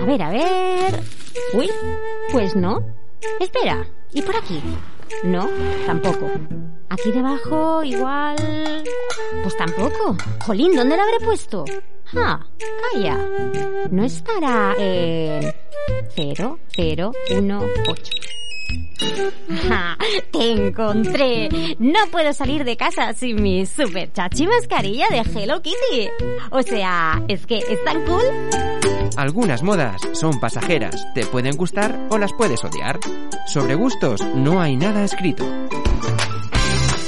A 0.00 0.04
ver, 0.04 0.22
a 0.22 0.30
ver. 0.30 1.02
Uy, 1.54 1.70
pues 2.32 2.54
no. 2.56 2.84
Espera, 3.40 3.86
¿y 4.12 4.22
por 4.22 4.36
aquí? 4.36 4.60
No, 5.22 5.48
tampoco. 5.86 6.30
Aquí 6.90 7.10
debajo, 7.10 7.82
igual... 7.82 8.84
Pues 9.42 9.56
tampoco. 9.56 10.16
Jolín, 10.44 10.76
¿dónde 10.76 10.96
la 10.96 11.02
habré 11.04 11.24
puesto? 11.24 11.64
Ah, 12.14 12.46
calla. 12.92 13.18
No 13.90 14.04
estará 14.04 14.74
en... 14.78 15.52
0, 16.14 16.58
0, 16.76 17.12
1, 17.30 17.62
8. 17.88 18.12
¡Ja! 19.68 19.96
¡Te 20.30 20.52
encontré! 20.52 21.76
No 21.78 22.00
puedo 22.10 22.32
salir 22.32 22.64
de 22.64 22.76
casa 22.76 23.12
sin 23.12 23.42
mi 23.42 23.66
super 23.66 24.12
chachi 24.12 24.46
mascarilla 24.46 25.06
de 25.10 25.20
Hello 25.20 25.60
Kitty. 25.62 26.08
O 26.50 26.62
sea, 26.62 27.22
es 27.28 27.46
que 27.46 27.58
es 27.58 27.84
tan 27.84 28.04
cool. 28.04 28.24
Algunas 29.16 29.62
modas 29.62 30.00
son 30.12 30.40
pasajeras, 30.40 31.06
te 31.14 31.24
pueden 31.26 31.56
gustar 31.56 32.08
o 32.10 32.18
las 32.18 32.32
puedes 32.32 32.64
odiar. 32.64 32.98
Sobre 33.46 33.74
gustos 33.74 34.20
no 34.34 34.60
hay 34.60 34.76
nada 34.76 35.04
escrito. 35.04 35.44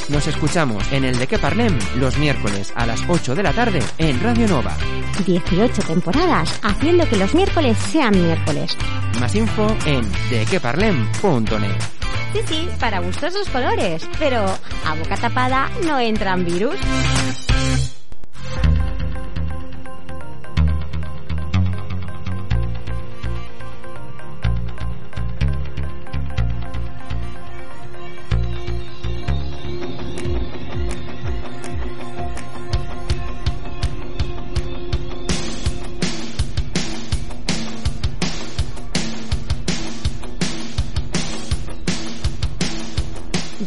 Nos 0.09 0.27
escuchamos 0.29 0.85
en 0.93 1.05
el 1.05 1.19
De 1.19 1.27
Que 1.27 1.39
Parlem 1.39 1.77
los 1.97 2.17
miércoles 2.17 2.73
a 2.77 2.87
las 2.87 3.03
8 3.09 3.35
de 3.35 3.43
la 3.43 3.53
tarde 3.53 3.81
en 3.99 4.21
Radio 4.23 4.47
Nova. 4.47 4.77
18 5.27 5.83
temporadas 5.83 6.61
haciendo 6.63 7.09
que 7.09 7.17
los 7.17 7.35
miércoles 7.35 7.77
sean 7.91 8.13
miércoles. 8.13 8.77
Más 9.21 9.35
info 9.35 9.77
en 9.85 10.09
dequeparlem.net. 10.31 11.81
Sí, 12.33 12.41
sí, 12.47 12.69
para 12.79 13.01
gustosos 13.01 13.49
colores, 13.49 14.09
pero 14.19 14.45
a 14.85 14.95
boca 14.95 15.17
tapada 15.17 15.71
no 15.85 15.99
entran 15.99 16.45
virus. 16.45 16.77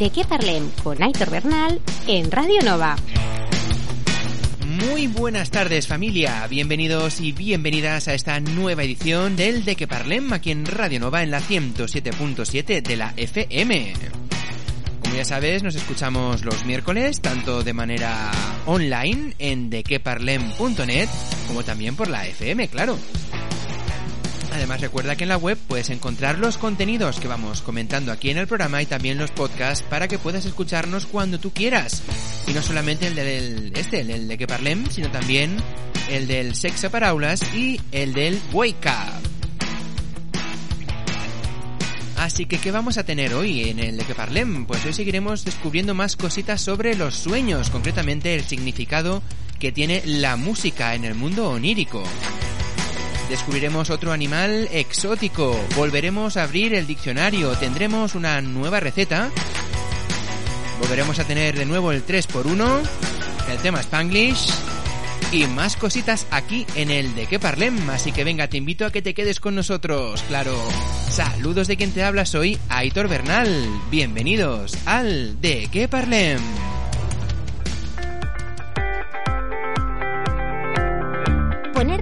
De 0.00 0.08
qué 0.08 0.24
parlem 0.24 0.70
con 0.82 1.02
Aitor 1.02 1.28
Bernal 1.28 1.78
en 2.06 2.30
Radio 2.30 2.62
Nova. 2.62 2.96
Muy 4.66 5.08
buenas 5.08 5.50
tardes 5.50 5.86
familia, 5.86 6.46
bienvenidos 6.48 7.20
y 7.20 7.32
bienvenidas 7.32 8.08
a 8.08 8.14
esta 8.14 8.40
nueva 8.40 8.82
edición 8.82 9.36
del 9.36 9.62
De 9.66 9.76
que 9.76 9.86
Parlem 9.86 10.32
aquí 10.32 10.52
en 10.52 10.64
Radio 10.64 11.00
Nova 11.00 11.22
en 11.22 11.30
la 11.30 11.42
107.7 11.42 12.80
de 12.80 12.96
la 12.96 13.12
FM. 13.14 13.92
Como 15.02 15.16
ya 15.16 15.24
sabes, 15.26 15.62
nos 15.62 15.74
escuchamos 15.74 16.46
los 16.46 16.64
miércoles 16.64 17.20
tanto 17.20 17.62
de 17.62 17.74
manera 17.74 18.30
online 18.64 19.34
en 19.38 19.68
dequeparlem.net 19.68 21.10
como 21.46 21.62
también 21.62 21.94
por 21.94 22.08
la 22.08 22.26
FM, 22.26 22.68
claro. 22.68 22.96
Recuerda 24.76 25.16
que 25.16 25.24
en 25.24 25.28
la 25.28 25.36
web 25.36 25.58
puedes 25.66 25.90
encontrar 25.90 26.38
los 26.38 26.56
contenidos 26.56 27.18
que 27.18 27.28
vamos 27.28 27.60
comentando 27.60 28.12
aquí 28.12 28.30
en 28.30 28.38
el 28.38 28.46
programa 28.46 28.80
y 28.82 28.86
también 28.86 29.18
los 29.18 29.30
podcasts 29.30 29.84
para 29.88 30.08
que 30.08 30.18
puedas 30.18 30.44
escucharnos 30.44 31.06
cuando 31.06 31.38
tú 31.38 31.52
quieras. 31.52 32.02
Y 32.46 32.52
no 32.52 32.62
solamente 32.62 33.08
el 33.08 33.14
del 33.14 33.72
este, 33.74 34.00
el 34.00 34.28
de 34.28 34.38
que 34.38 34.46
parlem, 34.46 34.88
sino 34.90 35.10
también 35.10 35.56
el 36.08 36.26
del 36.26 36.54
Sexo 36.54 36.90
para 36.90 37.08
Aulas 37.08 37.42
y 37.54 37.80
el 37.92 38.12
del 38.12 38.40
Wake 38.52 38.86
Up. 38.86 39.30
Así 42.16 42.46
que, 42.46 42.58
¿qué 42.58 42.70
vamos 42.70 42.98
a 42.98 43.04
tener 43.04 43.32
hoy 43.34 43.70
en 43.70 43.78
el 43.78 43.96
de 43.96 44.04
que 44.04 44.14
parlem? 44.14 44.66
Pues 44.66 44.84
hoy 44.84 44.92
seguiremos 44.92 45.44
descubriendo 45.44 45.94
más 45.94 46.16
cositas 46.16 46.60
sobre 46.60 46.94
los 46.94 47.14
sueños, 47.14 47.70
concretamente 47.70 48.34
el 48.34 48.44
significado 48.44 49.22
que 49.58 49.72
tiene 49.72 50.02
la 50.04 50.36
música 50.36 50.94
en 50.94 51.04
el 51.04 51.14
mundo 51.14 51.48
onírico. 51.50 52.02
Descubriremos 53.30 53.90
otro 53.90 54.10
animal 54.10 54.68
exótico, 54.72 55.56
volveremos 55.76 56.36
a 56.36 56.42
abrir 56.42 56.74
el 56.74 56.88
diccionario, 56.88 57.52
tendremos 57.52 58.16
una 58.16 58.40
nueva 58.40 58.80
receta, 58.80 59.30
volveremos 60.80 61.20
a 61.20 61.24
tener 61.24 61.56
de 61.56 61.64
nuevo 61.64 61.92
el 61.92 62.04
3x1, 62.04 62.80
el 63.48 63.58
tema 63.58 63.82
Spanglish 63.82 64.50
y 65.30 65.44
más 65.44 65.76
cositas 65.76 66.26
aquí 66.32 66.66
en 66.74 66.90
el 66.90 67.14
de 67.14 67.28
que 67.28 67.38
parlem, 67.38 67.88
así 67.90 68.10
que 68.10 68.24
venga, 68.24 68.48
te 68.48 68.56
invito 68.56 68.84
a 68.84 68.90
que 68.90 69.00
te 69.00 69.14
quedes 69.14 69.38
con 69.38 69.54
nosotros, 69.54 70.24
claro. 70.26 70.60
Saludos 71.08 71.68
de 71.68 71.76
quien 71.76 71.92
te 71.92 72.02
habla, 72.02 72.26
soy 72.26 72.58
Aitor 72.68 73.06
Bernal. 73.06 73.64
Bienvenidos 73.92 74.76
al 74.86 75.40
de 75.40 75.68
que 75.70 75.86
parlem. 75.86 76.40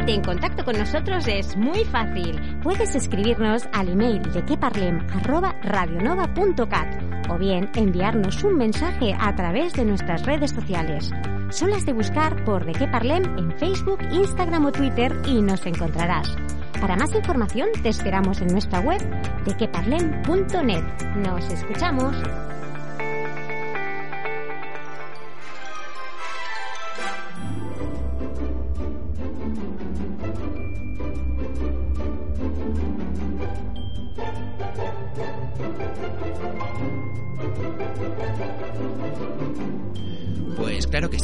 Ponerte 0.09 0.31
en 0.31 0.37
contacto 0.37 0.65
con 0.65 0.79
nosotros 0.79 1.29
es 1.29 1.55
muy 1.55 1.85
fácil. 1.85 2.41
Puedes 2.63 2.95
escribirnos 2.95 3.69
al 3.75 3.91
email 3.91 4.23
de 4.33 4.43
queparlem@radionova.cat 4.43 7.03
o 7.29 7.37
bien 7.37 7.69
enviarnos 7.75 8.43
un 8.43 8.57
mensaje 8.57 9.15
a 9.21 9.37
través 9.37 9.75
de 9.75 9.85
nuestras 9.85 10.25
redes 10.25 10.53
sociales. 10.53 11.11
Solo 11.51 11.77
has 11.77 11.85
de 11.85 11.93
buscar 11.93 12.43
por 12.45 12.65
De 12.65 12.73
qué 12.73 12.89
Parlem 12.89 13.37
en 13.37 13.53
Facebook, 13.59 13.99
Instagram 14.11 14.65
o 14.65 14.73
Twitter 14.73 15.15
y 15.27 15.43
nos 15.43 15.67
encontrarás. 15.67 16.35
Para 16.81 16.97
más 16.97 17.15
información 17.15 17.69
te 17.83 17.91
esperamos 17.91 18.41
en 18.41 18.49
nuestra 18.49 18.81
web 18.81 19.03
dequeparlem.net. 19.45 20.85
Nos 21.17 21.51
escuchamos. 21.51 22.17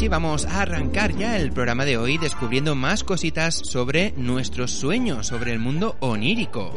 Vamos 0.09 0.45
a 0.47 0.63
arrancar 0.63 1.17
ya 1.17 1.37
el 1.37 1.51
programa 1.51 1.85
de 1.85 1.97
hoy 1.97 2.19
descubriendo 2.19 2.75
más 2.75 3.05
cositas 3.05 3.61
sobre 3.65 4.13
nuestros 4.17 4.71
sueños, 4.71 5.27
sobre 5.27 5.53
el 5.53 5.59
mundo 5.59 5.97
onírico. 6.01 6.75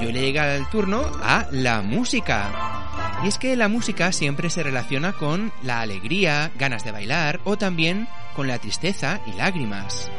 Yo 0.00 0.10
le 0.12 0.20
llega 0.20 0.54
el 0.54 0.66
turno 0.68 1.02
a 1.22 1.46
la 1.50 1.82
música. 1.82 3.20
Y 3.24 3.28
es 3.28 3.38
que 3.38 3.56
la 3.56 3.68
música 3.68 4.12
siempre 4.12 4.50
se 4.50 4.62
relaciona 4.62 5.12
con 5.14 5.52
la 5.62 5.80
alegría, 5.80 6.52
ganas 6.58 6.84
de 6.84 6.92
bailar 6.92 7.40
o 7.44 7.56
también 7.56 8.08
con 8.34 8.46
la 8.46 8.58
tristeza 8.58 9.20
y 9.26 9.36
lágrimas. 9.36 10.10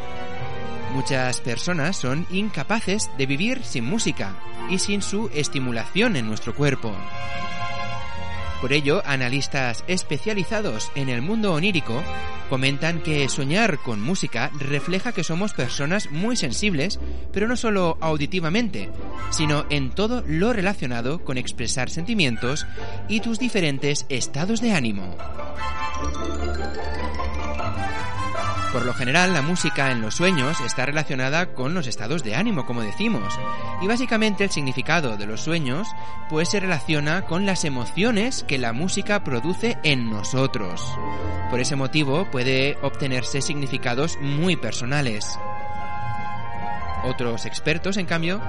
Muchas 0.93 1.41
personas 1.41 1.95
son 1.95 2.27
incapaces 2.29 3.09
de 3.17 3.25
vivir 3.25 3.63
sin 3.63 3.85
música 3.85 4.35
y 4.69 4.79
sin 4.79 5.01
su 5.01 5.29
estimulación 5.33 6.15
en 6.15 6.27
nuestro 6.27 6.53
cuerpo. 6.53 6.95
Por 8.61 8.73
ello, 8.73 9.03
analistas 9.05 9.83
especializados 9.87 10.91
en 10.95 11.09
el 11.09 11.21
mundo 11.21 11.53
onírico 11.53 12.03
comentan 12.49 13.01
que 13.03 13.27
soñar 13.29 13.77
con 13.79 14.01
música 14.01 14.49
refleja 14.57 15.11
que 15.11 15.23
somos 15.23 15.53
personas 15.53 16.09
muy 16.11 16.35
sensibles, 16.35 16.99
pero 17.31 17.47
no 17.47 17.55
solo 17.55 17.97
auditivamente, 18.01 18.89
sino 19.29 19.65
en 19.69 19.91
todo 19.91 20.23
lo 20.25 20.53
relacionado 20.53 21.23
con 21.23 21.37
expresar 21.37 21.89
sentimientos 21.89 22.65
y 23.07 23.19
tus 23.19 23.37
diferentes 23.37 24.05
estados 24.09 24.61
de 24.61 24.71
ánimo. 24.71 25.15
Por 28.71 28.85
lo 28.85 28.93
general, 28.93 29.33
la 29.33 29.41
música 29.41 29.91
en 29.91 30.01
los 30.01 30.15
sueños 30.15 30.59
está 30.61 30.85
relacionada 30.85 31.53
con 31.53 31.73
los 31.73 31.87
estados 31.87 32.23
de 32.23 32.35
ánimo, 32.35 32.65
como 32.65 32.81
decimos, 32.81 33.33
y 33.81 33.87
básicamente 33.87 34.43
el 34.43 34.51
significado 34.51 35.15
de 35.15 35.25
los 35.25 35.41
sueños 35.41 35.87
pues 36.29 36.49
se 36.49 36.59
relaciona 36.59 37.23
con 37.23 37.45
las 37.45 37.63
emociones 37.63 38.43
que 38.43 38.57
la 38.57 38.73
música 38.73 39.23
produce 39.23 39.77
en 39.83 40.09
nosotros. 40.09 40.81
Por 41.49 41.61
ese 41.61 41.77
motivo 41.77 42.29
puede 42.29 42.77
obtenerse 42.81 43.41
significados 43.41 44.17
muy 44.21 44.57
personales. 44.57 45.39
Otros 47.03 47.45
expertos, 47.45 47.97
en 47.97 48.05
cambio, 48.05 48.41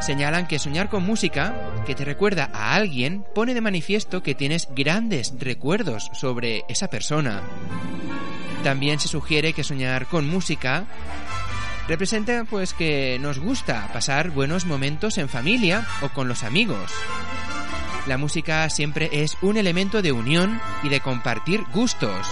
señalan 0.00 0.46
que 0.46 0.58
soñar 0.58 0.88
con 0.88 1.04
música 1.04 1.54
que 1.86 1.94
te 1.94 2.04
recuerda 2.04 2.50
a 2.52 2.74
alguien 2.74 3.24
pone 3.34 3.54
de 3.54 3.60
manifiesto 3.60 4.22
que 4.22 4.34
tienes 4.34 4.68
grandes 4.74 5.34
recuerdos 5.38 6.10
sobre 6.12 6.64
esa 6.68 6.88
persona. 6.88 7.42
También 8.62 8.98
se 8.98 9.08
sugiere 9.08 9.52
que 9.52 9.64
soñar 9.64 10.06
con 10.06 10.28
música 10.28 10.84
representa 11.88 12.44
pues 12.44 12.74
que 12.74 13.18
nos 13.18 13.38
gusta 13.38 13.88
pasar 13.92 14.30
buenos 14.30 14.66
momentos 14.66 15.16
en 15.18 15.28
familia 15.28 15.86
o 16.02 16.10
con 16.10 16.28
los 16.28 16.42
amigos. 16.44 16.92
La 18.06 18.18
música 18.18 18.68
siempre 18.70 19.10
es 19.12 19.36
un 19.42 19.56
elemento 19.56 20.02
de 20.02 20.12
unión 20.12 20.60
y 20.82 20.88
de 20.88 21.00
compartir 21.00 21.64
gustos. 21.72 22.26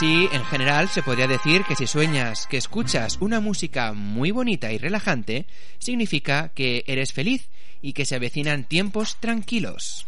Así, 0.00 0.30
en 0.32 0.46
general, 0.46 0.88
se 0.88 1.02
podría 1.02 1.26
decir 1.26 1.62
que 1.64 1.76
si 1.76 1.86
sueñas 1.86 2.46
que 2.46 2.56
escuchas 2.56 3.18
una 3.20 3.38
música 3.38 3.92
muy 3.92 4.30
bonita 4.30 4.72
y 4.72 4.78
relajante, 4.78 5.44
significa 5.78 6.52
que 6.54 6.84
eres 6.86 7.12
feliz 7.12 7.50
y 7.82 7.92
que 7.92 8.06
se 8.06 8.14
avecinan 8.14 8.64
tiempos 8.64 9.18
tranquilos. 9.20 10.06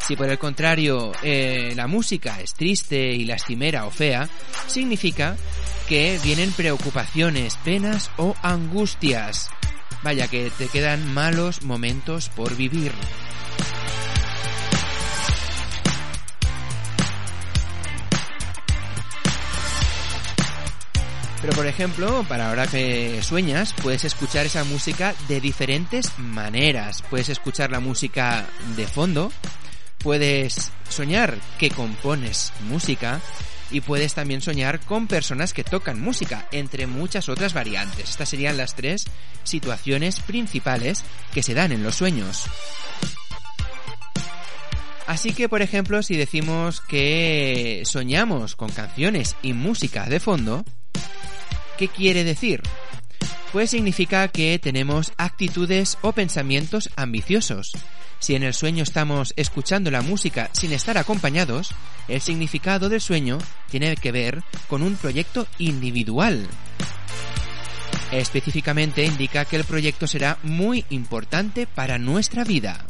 Si 0.00 0.16
por 0.16 0.28
el 0.28 0.40
contrario 0.40 1.12
eh, 1.22 1.72
la 1.76 1.86
música 1.86 2.40
es 2.40 2.54
triste 2.54 3.12
y 3.12 3.26
lastimera 3.26 3.86
o 3.86 3.92
fea, 3.92 4.28
significa 4.66 5.36
que 5.88 6.18
vienen 6.24 6.50
preocupaciones, 6.50 7.54
penas 7.58 8.10
o 8.16 8.34
angustias. 8.42 9.50
Vaya 10.02 10.26
que 10.26 10.50
te 10.50 10.66
quedan 10.66 11.14
malos 11.14 11.62
momentos 11.62 12.28
por 12.28 12.56
vivir. 12.56 12.90
Pero 21.44 21.56
por 21.56 21.66
ejemplo, 21.66 22.24
para 22.26 22.48
ahora 22.48 22.66
que 22.66 23.22
sueñas, 23.22 23.74
puedes 23.82 24.04
escuchar 24.04 24.46
esa 24.46 24.64
música 24.64 25.14
de 25.28 25.42
diferentes 25.42 26.18
maneras. 26.18 27.02
Puedes 27.10 27.28
escuchar 27.28 27.70
la 27.70 27.80
música 27.80 28.46
de 28.76 28.86
fondo, 28.86 29.30
puedes 29.98 30.72
soñar 30.88 31.36
que 31.58 31.68
compones 31.68 32.50
música 32.70 33.20
y 33.70 33.82
puedes 33.82 34.14
también 34.14 34.40
soñar 34.40 34.80
con 34.80 35.06
personas 35.06 35.52
que 35.52 35.64
tocan 35.64 36.00
música, 36.00 36.48
entre 36.50 36.86
muchas 36.86 37.28
otras 37.28 37.52
variantes. 37.52 38.08
Estas 38.08 38.30
serían 38.30 38.56
las 38.56 38.74
tres 38.74 39.04
situaciones 39.42 40.20
principales 40.20 41.04
que 41.34 41.42
se 41.42 41.52
dan 41.52 41.72
en 41.72 41.82
los 41.82 41.96
sueños. 41.96 42.46
Así 45.06 45.32
que, 45.32 45.48
por 45.48 45.62
ejemplo, 45.62 46.02
si 46.02 46.16
decimos 46.16 46.80
que 46.80 47.82
soñamos 47.84 48.56
con 48.56 48.70
canciones 48.70 49.36
y 49.42 49.52
música 49.52 50.06
de 50.06 50.18
fondo, 50.18 50.64
¿Qué 51.78 51.88
quiere 51.88 52.22
decir? 52.22 52.62
Pues 53.52 53.70
significa 53.70 54.28
que 54.28 54.58
tenemos 54.60 55.12
actitudes 55.16 55.98
o 56.02 56.12
pensamientos 56.12 56.90
ambiciosos. 56.96 57.72
Si 58.20 58.34
en 58.34 58.44
el 58.44 58.54
sueño 58.54 58.84
estamos 58.84 59.34
escuchando 59.36 59.90
la 59.90 60.02
música 60.02 60.50
sin 60.52 60.72
estar 60.72 60.98
acompañados, 60.98 61.74
el 62.06 62.20
significado 62.20 62.88
del 62.88 63.00
sueño 63.00 63.38
tiene 63.70 63.96
que 63.96 64.12
ver 64.12 64.42
con 64.68 64.82
un 64.82 64.96
proyecto 64.96 65.48
individual. 65.58 66.46
Específicamente 68.12 69.04
indica 69.04 69.44
que 69.44 69.56
el 69.56 69.64
proyecto 69.64 70.06
será 70.06 70.38
muy 70.44 70.84
importante 70.90 71.66
para 71.66 71.98
nuestra 71.98 72.44
vida. 72.44 72.86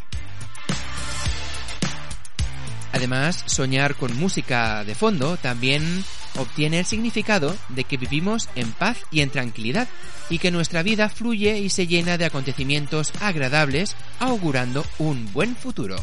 Además, 2.94 3.42
soñar 3.46 3.96
con 3.96 4.16
música 4.16 4.84
de 4.84 4.94
fondo 4.94 5.36
también 5.36 6.04
obtiene 6.38 6.78
el 6.78 6.84
significado 6.84 7.56
de 7.70 7.82
que 7.82 7.96
vivimos 7.96 8.48
en 8.54 8.70
paz 8.70 8.98
y 9.10 9.20
en 9.20 9.30
tranquilidad 9.30 9.88
y 10.30 10.38
que 10.38 10.52
nuestra 10.52 10.84
vida 10.84 11.08
fluye 11.08 11.58
y 11.58 11.70
se 11.70 11.88
llena 11.88 12.18
de 12.18 12.24
acontecimientos 12.24 13.12
agradables 13.20 13.96
augurando 14.20 14.86
un 14.98 15.32
buen 15.32 15.56
futuro. 15.56 15.96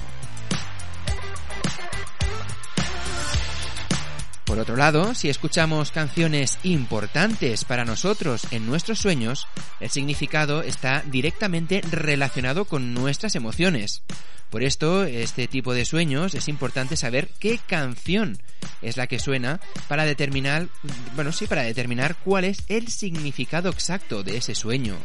Por 4.51 4.59
otro 4.59 4.75
lado, 4.75 5.15
si 5.15 5.29
escuchamos 5.29 5.91
canciones 5.91 6.59
importantes 6.63 7.63
para 7.63 7.85
nosotros 7.85 8.45
en 8.51 8.65
nuestros 8.65 8.99
sueños, 8.99 9.47
el 9.79 9.89
significado 9.89 10.61
está 10.61 11.03
directamente 11.05 11.79
relacionado 11.89 12.65
con 12.65 12.93
nuestras 12.93 13.35
emociones. 13.35 14.03
Por 14.49 14.61
esto, 14.63 15.05
este 15.05 15.47
tipo 15.47 15.73
de 15.73 15.85
sueños 15.85 16.35
es 16.35 16.49
importante 16.49 16.97
saber 16.97 17.29
qué 17.39 17.59
canción 17.65 18.39
es 18.81 18.97
la 18.97 19.07
que 19.07 19.19
suena 19.19 19.61
para 19.87 20.03
determinar, 20.03 20.67
bueno, 21.15 21.31
sí, 21.31 21.47
para 21.47 21.63
determinar 21.63 22.17
cuál 22.17 22.43
es 22.43 22.65
el 22.67 22.89
significado 22.89 23.69
exacto 23.69 24.21
de 24.21 24.35
ese 24.35 24.53
sueño. 24.53 24.97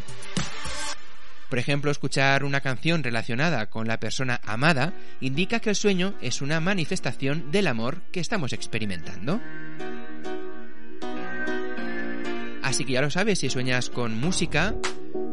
Por 1.49 1.59
ejemplo, 1.59 1.91
escuchar 1.91 2.45
una 2.45 2.61
canción 2.61 3.05
relacionada 3.05 3.67
con 3.67 3.87
la 3.87 4.01
persona 4.01 4.41
amada 4.45 4.93
indica 5.21 5.61
que 5.61 5.71
el 5.71 5.77
sueño 5.77 6.15
es 6.21 6.43
una 6.43 6.61
manifestación 6.61 7.51
del 7.53 7.69
amor 7.69 8.03
que 8.11 8.21
estamos 8.21 8.53
experimentando. 8.53 9.41
Así 12.63 12.85
que 12.85 12.95
ya 12.95 13.01
lo 13.01 13.11
sabes, 13.11 13.39
si 13.39 13.49
sueñas 13.49 13.91
con 13.91 14.19
música, 14.19 14.75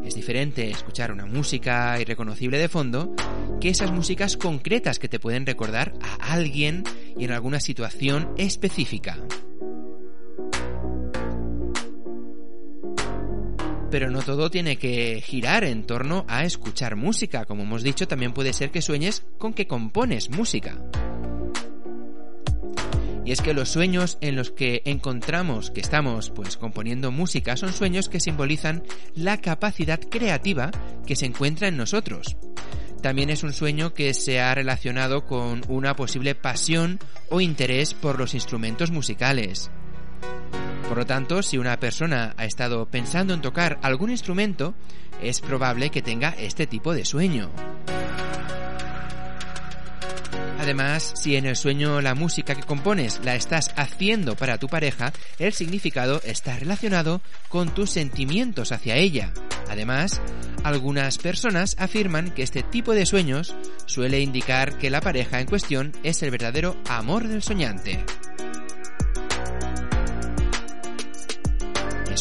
es 0.05 0.13
diferente 0.13 0.69
escuchar 0.69 1.11
una 1.11 1.25
música 1.25 1.99
irreconocible 1.99 2.59
de 2.59 2.69
fondo 2.69 3.15
que 3.59 3.69
esas 3.69 3.91
músicas 3.91 4.37
concretas 4.37 4.99
que 4.99 5.09
te 5.09 5.19
pueden 5.19 5.45
recordar 5.45 5.93
a 6.01 6.33
alguien 6.33 6.83
y 7.17 7.25
en 7.25 7.31
alguna 7.31 7.59
situación 7.59 8.29
específica. 8.37 9.17
Pero 13.93 14.09
no 14.09 14.23
todo 14.23 14.49
tiene 14.49 14.77
que 14.77 15.21
girar 15.21 15.63
en 15.63 15.83
torno 15.83 16.25
a 16.27 16.45
escuchar 16.45 16.95
música. 16.95 17.45
Como 17.45 17.61
hemos 17.61 17.83
dicho, 17.83 18.07
también 18.07 18.33
puede 18.33 18.51
ser 18.51 18.71
que 18.71 18.81
sueñes 18.81 19.23
con 19.37 19.53
que 19.53 19.67
compones 19.67 20.31
música. 20.31 20.81
Y 23.23 23.31
es 23.31 23.41
que 23.43 23.53
los 23.53 23.69
sueños 23.69 24.17
en 24.19 24.35
los 24.35 24.49
que 24.49 24.81
encontramos 24.85 25.69
que 25.69 25.81
estamos 25.81 26.31
pues 26.31 26.57
componiendo 26.57 27.11
música 27.11 27.55
son 27.55 27.71
sueños 27.71 28.09
que 28.09 28.19
simbolizan 28.19 28.81
la 29.13 29.37
capacidad 29.37 29.99
creativa 29.99 30.71
que 31.05 31.15
se 31.15 31.27
encuentra 31.27 31.67
en 31.67 31.77
nosotros. 31.77 32.35
También 33.03 33.29
es 33.29 33.43
un 33.43 33.53
sueño 33.53 33.93
que 33.93 34.15
se 34.15 34.39
ha 34.39 34.55
relacionado 34.55 35.27
con 35.27 35.61
una 35.67 35.95
posible 35.95 36.33
pasión 36.33 36.97
o 37.29 37.41
interés 37.41 37.93
por 37.93 38.17
los 38.17 38.33
instrumentos 38.33 38.89
musicales. 38.89 39.69
Por 40.93 40.99
lo 40.99 41.07
tanto, 41.07 41.41
si 41.41 41.57
una 41.57 41.79
persona 41.79 42.35
ha 42.37 42.45
estado 42.45 42.85
pensando 42.85 43.33
en 43.33 43.41
tocar 43.41 43.79
algún 43.81 44.11
instrumento, 44.11 44.75
es 45.23 45.41
probable 45.41 45.89
que 45.89 46.03
tenga 46.03 46.35
este 46.37 46.67
tipo 46.67 46.93
de 46.93 47.03
sueño. 47.03 47.49
Además, 50.59 51.13
si 51.15 51.35
en 51.35 51.47
el 51.47 51.55
sueño 51.55 51.99
la 51.99 52.13
música 52.13 52.53
que 52.53 52.61
compones 52.61 53.21
la 53.23 53.33
estás 53.33 53.73
haciendo 53.75 54.35
para 54.35 54.59
tu 54.59 54.67
pareja, 54.67 55.11
el 55.39 55.53
significado 55.53 56.21
está 56.25 56.59
relacionado 56.59 57.21
con 57.49 57.73
tus 57.73 57.89
sentimientos 57.89 58.71
hacia 58.71 58.95
ella. 58.95 59.33
Además, 59.71 60.21
algunas 60.63 61.17
personas 61.17 61.75
afirman 61.79 62.29
que 62.29 62.43
este 62.43 62.61
tipo 62.61 62.93
de 62.93 63.07
sueños 63.07 63.55
suele 63.87 64.19
indicar 64.19 64.77
que 64.77 64.91
la 64.91 65.01
pareja 65.01 65.41
en 65.41 65.47
cuestión 65.47 65.91
es 66.03 66.21
el 66.21 66.29
verdadero 66.29 66.77
amor 66.87 67.27
del 67.27 67.41
soñante. 67.41 68.05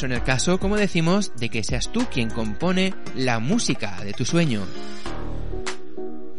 En 0.03 0.13
el 0.13 0.23
caso, 0.23 0.59
como 0.59 0.77
decimos, 0.77 1.33
de 1.37 1.49
que 1.49 1.63
seas 1.63 1.93
tú 1.93 2.07
quien 2.11 2.29
compone 2.29 2.95
la 3.15 3.39
música 3.39 4.03
de 4.03 4.13
tu 4.13 4.25
sueño. 4.25 4.63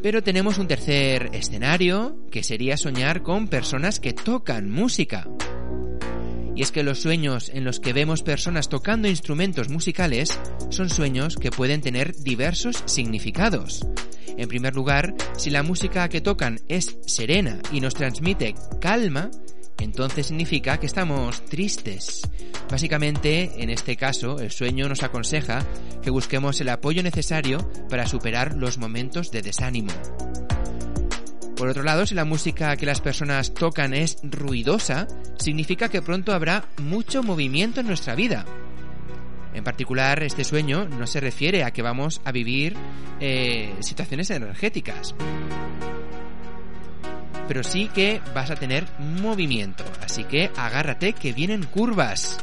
Pero 0.01 0.21
tenemos 0.21 0.57
un 0.57 0.67
tercer 0.67 1.29
escenario, 1.31 2.17
que 2.29 2.43
sería 2.43 2.75
soñar 2.75 3.23
con 3.23 3.47
personas 3.47 4.01
que 4.01 4.11
tocan 4.11 4.69
música. 4.69 5.27
Y 6.55 6.61
es 6.61 6.71
que 6.71 6.83
los 6.83 6.99
sueños 6.99 7.49
en 7.53 7.63
los 7.63 7.79
que 7.79 7.93
vemos 7.93 8.21
personas 8.21 8.67
tocando 8.67 9.07
instrumentos 9.07 9.69
musicales 9.69 10.39
son 10.69 10.89
sueños 10.89 11.37
que 11.37 11.51
pueden 11.51 11.81
tener 11.81 12.15
diversos 12.17 12.83
significados. 12.85 13.87
En 14.37 14.49
primer 14.49 14.75
lugar, 14.75 15.15
si 15.37 15.49
la 15.49 15.63
música 15.63 16.09
que 16.09 16.21
tocan 16.21 16.59
es 16.67 16.97
serena 17.05 17.59
y 17.71 17.79
nos 17.79 17.93
transmite 17.93 18.55
calma, 18.81 19.31
entonces 19.79 20.27
significa 20.27 20.79
que 20.79 20.85
estamos 20.85 21.43
tristes. 21.45 22.21
Básicamente, 22.69 23.61
en 23.61 23.69
este 23.69 23.97
caso, 23.97 24.39
el 24.39 24.51
sueño 24.51 24.87
nos 24.87 25.03
aconseja 25.03 25.65
que 26.01 26.09
busquemos 26.09 26.59
el 26.61 26.69
apoyo 26.69 27.03
necesario 27.03 27.69
para 27.89 28.07
superar 28.07 28.55
los 28.55 28.77
momentos 28.77 29.31
de 29.31 29.41
desánimo. 29.41 29.91
Por 31.55 31.69
otro 31.69 31.83
lado, 31.83 32.05
si 32.05 32.15
la 32.15 32.25
música 32.25 32.75
que 32.75 32.85
las 32.85 32.99
personas 32.99 33.53
tocan 33.53 33.93
es 33.93 34.17
ruidosa, 34.23 35.07
significa 35.37 35.87
que 35.87 36.01
pronto 36.01 36.33
habrá 36.33 36.65
mucho 36.77 37.23
movimiento 37.23 37.79
en 37.79 37.87
nuestra 37.87 38.15
vida. 38.15 38.45
En 39.53 39.63
particular, 39.63 40.23
este 40.23 40.43
sueño 40.43 40.87
no 40.89 41.05
se 41.05 41.19
refiere 41.19 41.63
a 41.63 41.71
que 41.71 41.83
vamos 41.83 42.21
a 42.25 42.31
vivir 42.31 42.75
eh, 43.19 43.73
situaciones 43.81 44.29
energéticas. 44.31 45.13
Pero 47.53 47.63
sí 47.63 47.87
que 47.93 48.19
vas 48.33 48.49
a 48.49 48.55
tener 48.55 48.83
movimiento. 48.97 49.83
Así 50.01 50.23
que 50.23 50.49
agárrate 50.57 51.13
que 51.13 51.33
vienen 51.33 51.61
curvas. 51.65 52.39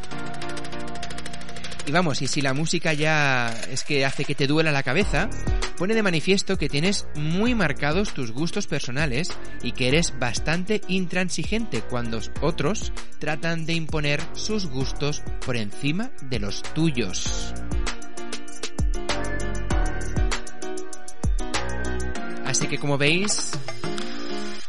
Y 1.84 1.90
vamos, 1.90 2.22
y 2.22 2.28
si 2.28 2.40
la 2.40 2.54
música 2.54 2.92
ya 2.92 3.52
es 3.68 3.82
que 3.82 4.04
hace 4.04 4.24
que 4.24 4.36
te 4.36 4.46
duela 4.46 4.70
la 4.70 4.84
cabeza, 4.84 5.28
pone 5.76 5.96
de 5.96 6.04
manifiesto 6.04 6.56
que 6.56 6.68
tienes 6.68 7.08
muy 7.16 7.56
marcados 7.56 8.14
tus 8.14 8.30
gustos 8.30 8.68
personales 8.68 9.32
y 9.64 9.72
que 9.72 9.88
eres 9.88 10.16
bastante 10.16 10.80
intransigente 10.86 11.82
cuando 11.82 12.20
otros 12.40 12.92
tratan 13.18 13.66
de 13.66 13.72
imponer 13.72 14.20
sus 14.34 14.66
gustos 14.66 15.24
por 15.44 15.56
encima 15.56 16.12
de 16.22 16.38
los 16.38 16.62
tuyos. 16.62 17.52
Así 22.44 22.68
que 22.68 22.78
como 22.78 22.96
veis, 22.96 23.50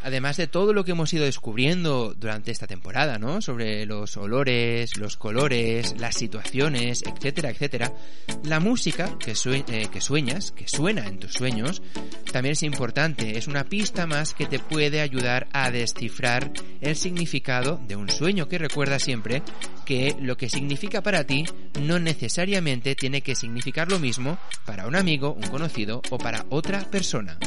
además 0.02 0.36
de 0.36 0.46
todo 0.46 0.72
lo 0.72 0.84
que 0.84 0.92
hemos 0.92 1.12
ido 1.12 1.24
descubriendo 1.24 2.14
durante 2.14 2.50
esta 2.50 2.66
temporada, 2.66 3.18
¿no? 3.18 3.40
Sobre 3.40 3.86
los 3.86 4.16
olores, 4.16 4.96
los 4.96 5.16
colores, 5.16 5.94
las 5.98 6.16
situaciones, 6.16 7.02
etcétera, 7.02 7.50
etcétera, 7.50 7.92
la 8.44 8.60
música 8.60 9.16
que, 9.18 9.32
eh, 9.32 9.88
que 9.92 10.00
sueñas, 10.00 10.52
que 10.52 10.68
suena 10.68 11.06
en 11.06 11.18
tus 11.18 11.32
sueños, 11.32 11.82
también 12.32 12.52
es 12.52 12.62
importante, 12.62 13.38
es 13.38 13.46
una 13.46 13.64
pista 13.64 14.06
más 14.06 14.34
que 14.34 14.46
te 14.46 14.58
puede 14.58 15.00
ayudar 15.00 15.48
a 15.52 15.70
descifrar 15.70 16.50
el 16.80 16.96
significado 16.96 17.80
de 17.86 17.96
un 17.96 18.08
sueño 18.08 18.48
que 18.48 18.58
recuerda 18.58 18.98
siempre 18.98 19.42
que 19.84 20.16
lo 20.20 20.36
que 20.36 20.48
significa 20.48 21.02
para 21.02 21.24
ti 21.24 21.44
no 21.80 21.98
necesariamente 21.98 22.94
tiene 22.94 23.20
que 23.22 23.34
significar 23.34 23.90
lo 23.90 23.98
mismo 23.98 24.38
para 24.64 24.86
un 24.86 24.96
amigo, 24.96 25.32
un 25.32 25.48
conocido 25.48 26.02
o 26.10 26.18
para 26.18 26.46
otra 26.50 26.90
persona. 26.90 27.38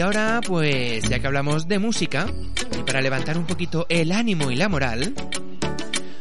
Y 0.00 0.02
ahora, 0.02 0.40
pues 0.40 1.06
ya 1.10 1.18
que 1.18 1.26
hablamos 1.26 1.68
de 1.68 1.78
música, 1.78 2.26
y 2.72 2.82
para 2.84 3.02
levantar 3.02 3.36
un 3.36 3.44
poquito 3.44 3.84
el 3.90 4.12
ánimo 4.12 4.50
y 4.50 4.56
la 4.56 4.70
moral, 4.70 5.12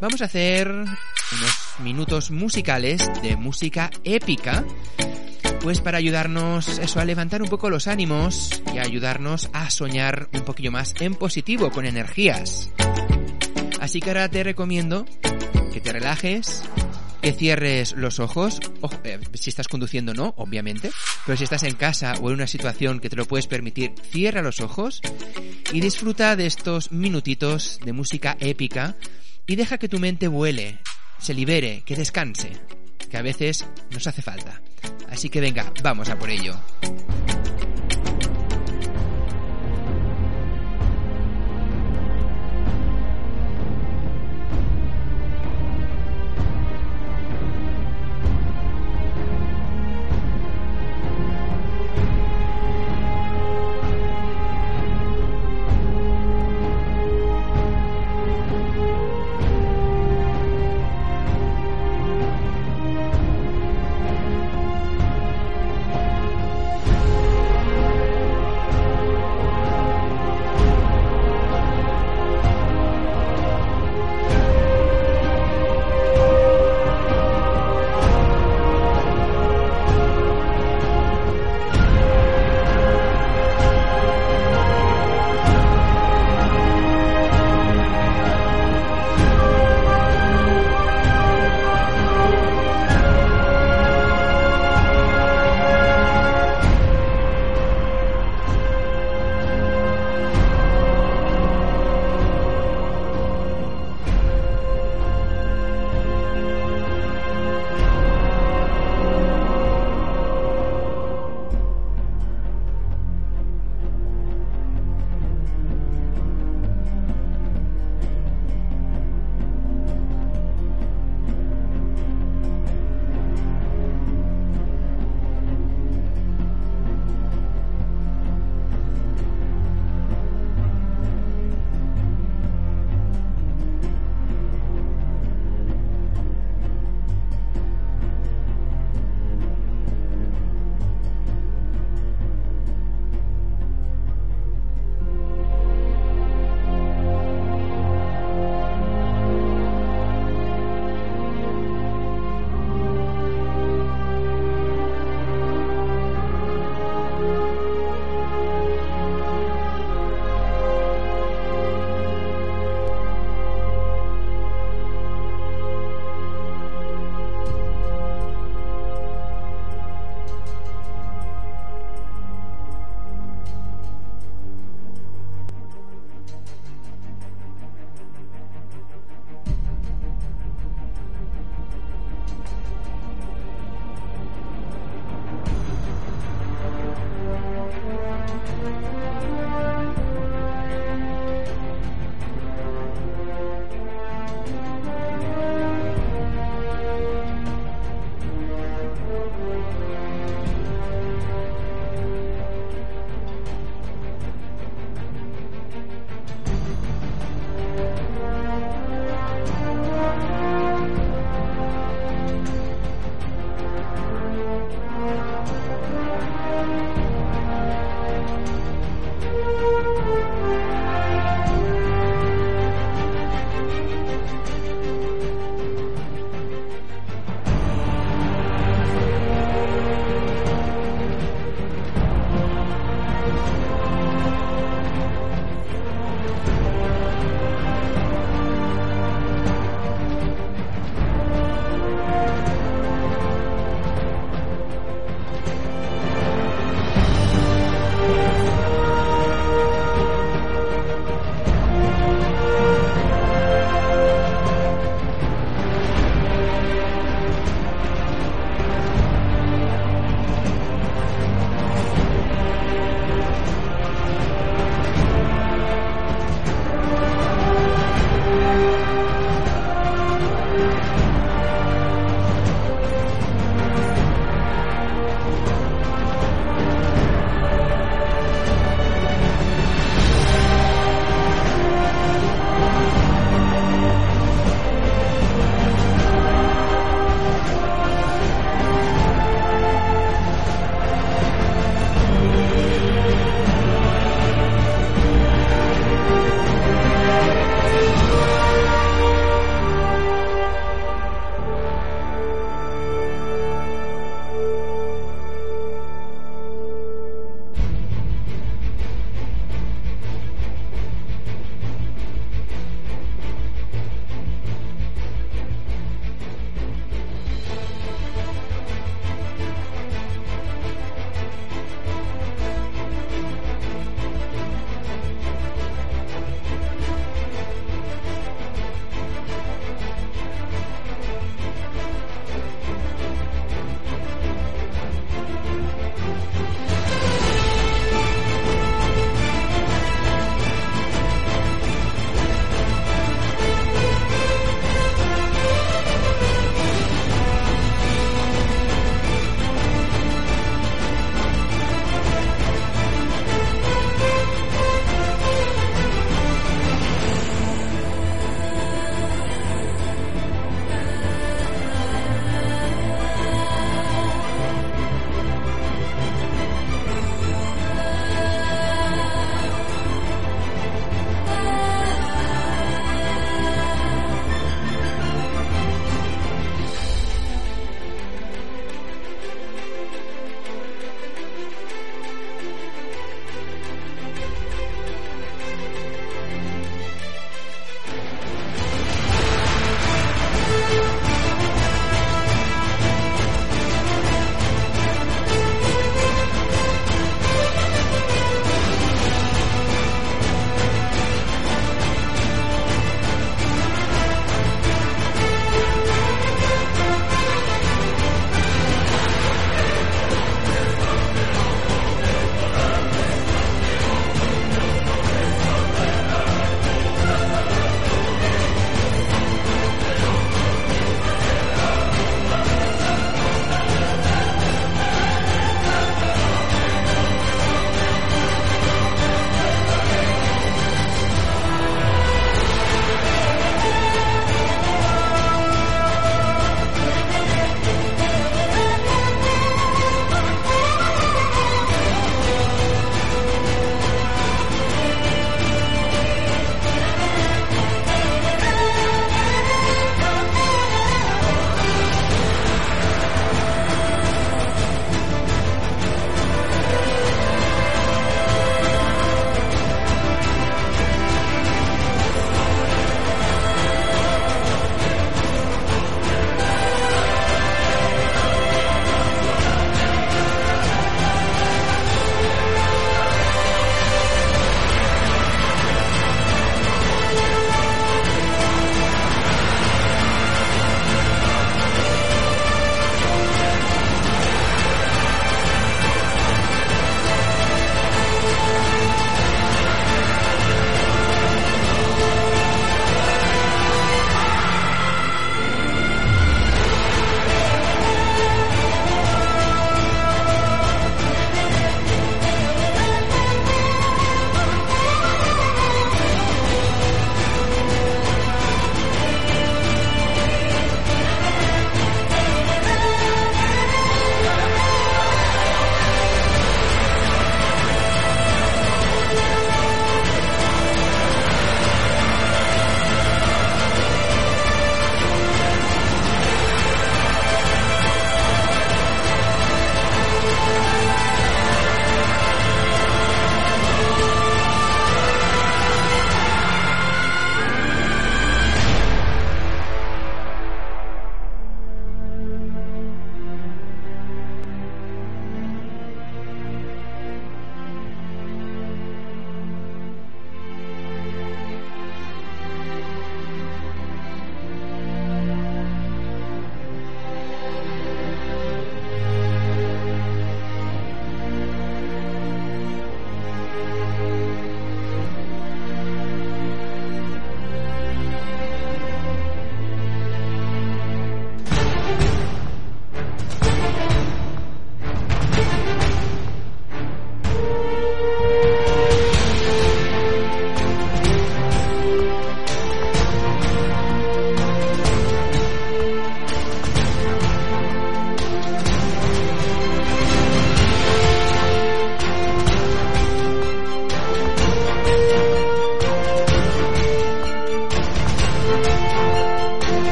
vamos 0.00 0.20
a 0.20 0.24
hacer 0.24 0.68
unos 0.68 1.58
minutos 1.78 2.32
musicales 2.32 3.08
de 3.22 3.36
música 3.36 3.88
épica, 4.02 4.64
pues 5.60 5.80
para 5.80 5.98
ayudarnos 5.98 6.80
eso 6.80 6.98
a 6.98 7.04
levantar 7.04 7.42
un 7.42 7.48
poco 7.48 7.70
los 7.70 7.86
ánimos 7.86 8.60
y 8.74 8.78
ayudarnos 8.78 9.48
a 9.52 9.70
soñar 9.70 10.28
un 10.32 10.40
poquillo 10.40 10.72
más 10.72 10.96
en 10.98 11.14
positivo, 11.14 11.70
con 11.70 11.86
energías. 11.86 12.72
Así 13.80 14.00
que 14.00 14.10
ahora 14.10 14.28
te 14.28 14.42
recomiendo 14.42 15.06
que 15.72 15.80
te 15.80 15.92
relajes, 15.92 16.64
que 17.20 17.32
cierres 17.32 17.92
los 17.92 18.18
ojos, 18.18 18.60
eh, 19.04 19.18
si 19.34 19.50
estás 19.50 19.68
conduciendo 19.68 20.14
no, 20.14 20.34
obviamente, 20.36 20.90
pero 21.26 21.36
si 21.36 21.44
estás 21.44 21.62
en 21.64 21.74
casa 21.74 22.14
o 22.20 22.28
en 22.28 22.34
una 22.34 22.46
situación 22.46 23.00
que 23.00 23.10
te 23.10 23.16
lo 23.16 23.26
puedes 23.26 23.46
permitir, 23.46 23.94
cierra 24.10 24.42
los 24.42 24.60
ojos 24.60 25.00
y 25.72 25.80
disfruta 25.80 26.36
de 26.36 26.46
estos 26.46 26.92
minutitos 26.92 27.78
de 27.84 27.92
música 27.92 28.36
épica 28.40 28.96
y 29.46 29.56
deja 29.56 29.78
que 29.78 29.88
tu 29.88 29.98
mente 29.98 30.28
vuele, 30.28 30.78
se 31.18 31.34
libere, 31.34 31.82
que 31.84 31.96
descanse, 31.96 32.52
que 33.10 33.16
a 33.16 33.22
veces 33.22 33.66
nos 33.90 34.06
hace 34.06 34.22
falta. 34.22 34.62
Así 35.08 35.28
que 35.28 35.40
venga, 35.40 35.72
vamos 35.82 36.08
a 36.08 36.18
por 36.18 36.30
ello. 36.30 36.58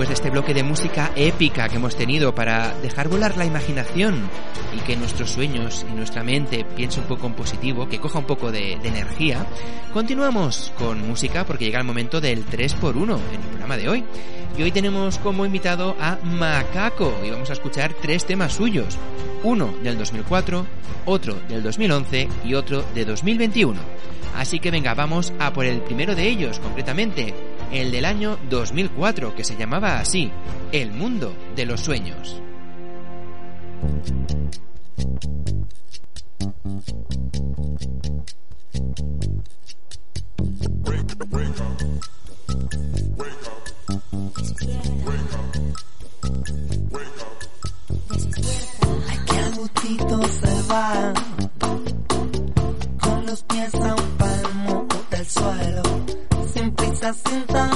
De 0.00 0.14
este 0.14 0.30
bloque 0.30 0.54
de 0.54 0.62
música 0.62 1.12
épica 1.14 1.68
que 1.68 1.76
hemos 1.76 1.94
tenido 1.94 2.34
para 2.34 2.74
dejar 2.80 3.08
volar 3.08 3.36
la 3.36 3.44
imaginación 3.44 4.30
y 4.74 4.80
que 4.80 4.96
nuestros 4.96 5.30
sueños 5.30 5.84
y 5.88 5.94
nuestra 5.94 6.24
mente 6.24 6.64
piense 6.64 7.00
un 7.00 7.06
poco 7.06 7.26
en 7.26 7.34
positivo, 7.34 7.86
que 7.86 8.00
coja 8.00 8.18
un 8.18 8.24
poco 8.24 8.50
de, 8.50 8.78
de 8.82 8.88
energía, 8.88 9.46
continuamos 9.92 10.72
con 10.78 11.06
música 11.06 11.44
porque 11.44 11.66
llega 11.66 11.78
el 11.78 11.84
momento 11.84 12.18
del 12.18 12.46
3x1 12.46 13.18
en 13.28 13.40
el 13.40 13.48
programa 13.50 13.76
de 13.76 13.88
hoy. 13.88 14.04
Y 14.56 14.62
hoy 14.62 14.72
tenemos 14.72 15.18
como 15.18 15.44
invitado 15.44 15.94
a 16.00 16.16
Macaco 16.24 17.14
y 17.22 17.30
vamos 17.30 17.50
a 17.50 17.52
escuchar 17.52 17.92
tres 18.00 18.24
temas 18.24 18.54
suyos. 18.54 18.98
Uno 19.44 19.74
del 19.82 19.98
2004, 19.98 20.66
otro 21.04 21.34
del 21.46 21.62
2011 21.62 22.26
y 22.46 22.54
otro 22.54 22.84
de 22.94 23.04
2021. 23.04 23.78
Así 24.34 24.60
que 24.60 24.70
venga, 24.70 24.94
vamos 24.94 25.32
a 25.38 25.52
por 25.52 25.66
el 25.66 25.82
primero 25.82 26.14
de 26.14 26.26
ellos, 26.26 26.58
concretamente 26.58 27.34
el 27.72 27.90
del 27.90 28.04
año 28.04 28.38
2004, 28.48 29.34
que 29.34 29.44
se 29.44 29.56
llamaba 29.56 29.98
así, 29.98 30.30
El 30.72 30.92
mundo 30.92 31.34
de 31.54 31.66
los 31.66 31.80
sueños. 31.80 32.40
Se 50.30 50.62
va, 50.70 51.12
con 53.00 53.26
los 53.26 53.42
pies 53.42 53.74
a 53.74 53.94
un 53.94 54.10
palmo 54.16 54.86
del 55.10 55.26
suelo, 55.26 55.69
Nunca 57.02 57.69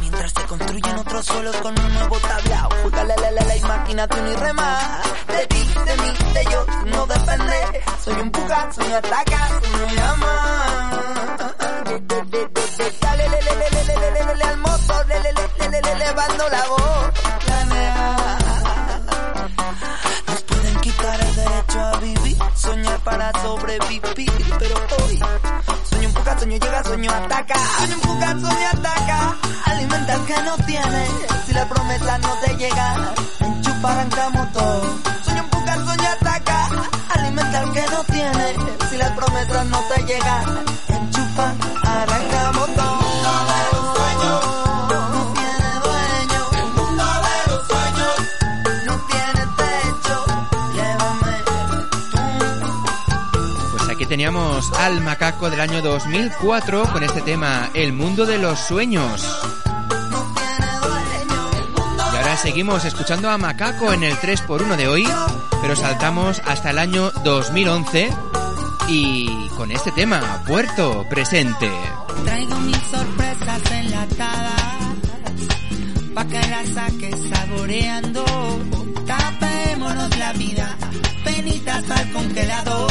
mientras 0.00 0.32
se 0.32 0.42
construyen 0.46 0.96
otros 0.96 1.26
suelos 1.26 1.56
con 1.56 1.78
un 1.78 1.94
nuevo 1.94 2.18
tablao. 2.18 2.68
Juega 2.82 3.04
la, 3.04 3.16
la, 3.16 3.30
la, 3.30 3.56
imaginación 3.56 4.28
y 4.28 4.34
rema. 4.34 5.02
De 5.28 5.46
ti, 5.46 5.74
de 5.86 5.96
mí, 5.96 6.12
de 6.34 6.44
yo, 6.50 6.66
no 6.86 7.06
depende. 7.06 7.82
Soy 8.04 8.20
un 8.20 8.30
puga, 8.30 8.72
soy 8.72 8.92
ataca, 8.92 9.48
soy 9.48 9.96
llama. 9.96 10.90
Dale, 13.00 13.28
le, 13.28 13.42
le, 13.42 13.54
le, 13.56 13.70
le, 13.70 13.84
le, 13.84 14.24
le, 14.24 14.34
le, 14.34 14.44
al 14.44 14.56
motor, 14.58 15.06
le, 15.08 15.20
le, 15.20 15.32
le, 15.32 15.48
le, 15.58 15.70
le, 15.70 15.82
le, 15.82 15.94
levando 15.98 16.48
la 16.48 16.66
voz. 16.68 17.10
Nos 20.26 20.42
pueden 20.42 20.80
quitar 20.80 21.20
el 21.20 21.34
derecho 21.36 21.80
a 21.80 21.96
vivir, 21.98 22.38
soñar 22.54 23.00
para 23.00 23.32
sobrevivir, 23.42 24.32
pero 24.58 24.74
hoy 25.04 25.20
sueño 25.90 26.08
un 26.08 26.14
poca, 26.14 26.38
sueño 26.38 26.56
llega, 26.56 26.84
sueño 26.84 27.10
ataca, 27.12 27.54
sueño 27.78 27.94
un 27.96 28.00
poca, 28.00 28.30
sueño 28.30 28.68
ataca, 28.72 29.19
Tal 30.10 30.26
que 30.26 30.42
no 30.42 30.56
tiene, 30.66 31.06
si 31.46 31.52
la 31.52 31.68
promesa 31.68 32.18
no 32.18 32.32
te 32.44 32.56
llega, 32.56 33.14
enchupa, 33.38 33.92
arrancamos 33.92 34.52
todo. 34.52 34.82
Sueña 35.22 35.42
un 35.42 35.50
poco, 35.50 35.84
sueña 35.84 36.12
ataca, 36.14 36.68
alimenta 37.10 37.60
al 37.60 37.72
que 37.72 37.82
no 37.82 38.04
tiene, 38.04 38.56
si 38.90 38.96
la 38.96 39.14
promesa 39.14 39.64
no 39.64 39.78
te 39.94 40.02
llega, 40.02 40.42
enchupa, 40.88 41.54
arrancamos 41.84 42.74
todo. 42.74 43.00
teníamos 54.10 54.72
al 54.72 55.00
macaco 55.02 55.48
del 55.50 55.60
año 55.60 55.80
2004 55.82 56.82
con 56.92 57.04
este 57.04 57.20
tema 57.20 57.70
El 57.74 57.92
mundo 57.92 58.26
de 58.26 58.38
los 58.38 58.58
sueños 58.58 59.59
seguimos 62.50 62.84
escuchando 62.84 63.30
a 63.30 63.38
Macaco 63.38 63.92
en 63.92 64.02
el 64.02 64.14
3x1 64.14 64.74
de 64.74 64.88
hoy, 64.88 65.06
pero 65.62 65.76
saltamos 65.76 66.42
hasta 66.44 66.70
el 66.70 66.80
año 66.80 67.12
2011 67.22 68.10
y 68.88 69.48
con 69.50 69.70
este 69.70 69.92
tema, 69.92 70.42
Puerto 70.48 71.06
Presente. 71.08 71.70
Traigo 72.24 72.56
mis 72.56 72.76
sorpresas 72.90 73.70
enlatadas 73.70 74.96
pa' 76.12 76.24
que 76.24 76.40
las 76.48 76.68
saques 76.70 77.14
saboreando. 77.32 78.24
Tapémonos 79.06 80.18
la 80.18 80.32
vida, 80.32 80.76
penitas 81.22 81.88
al 81.88 82.10
congelador. 82.10 82.89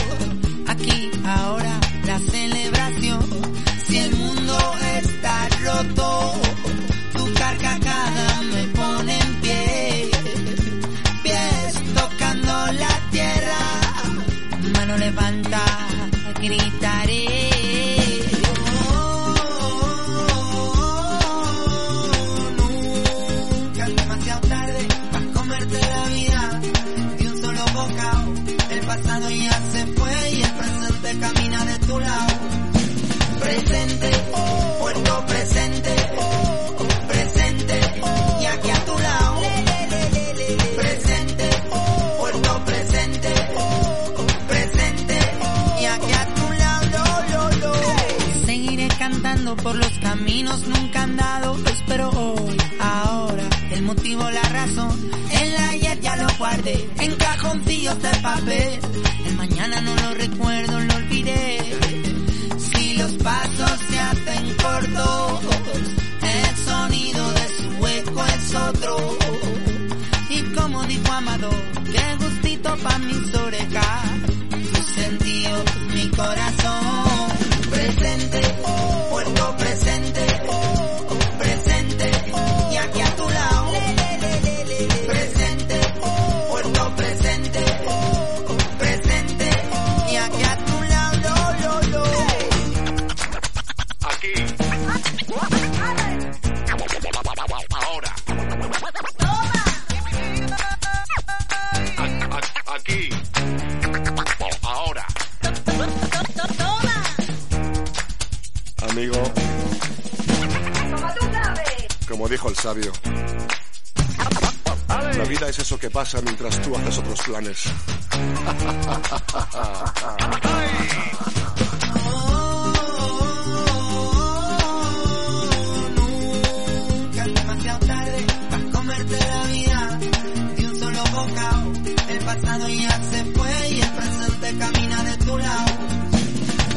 Presente 133.96 134.58
camina 134.58 135.04
de 135.04 135.18
tu 135.26 135.38
lado. 135.38 135.72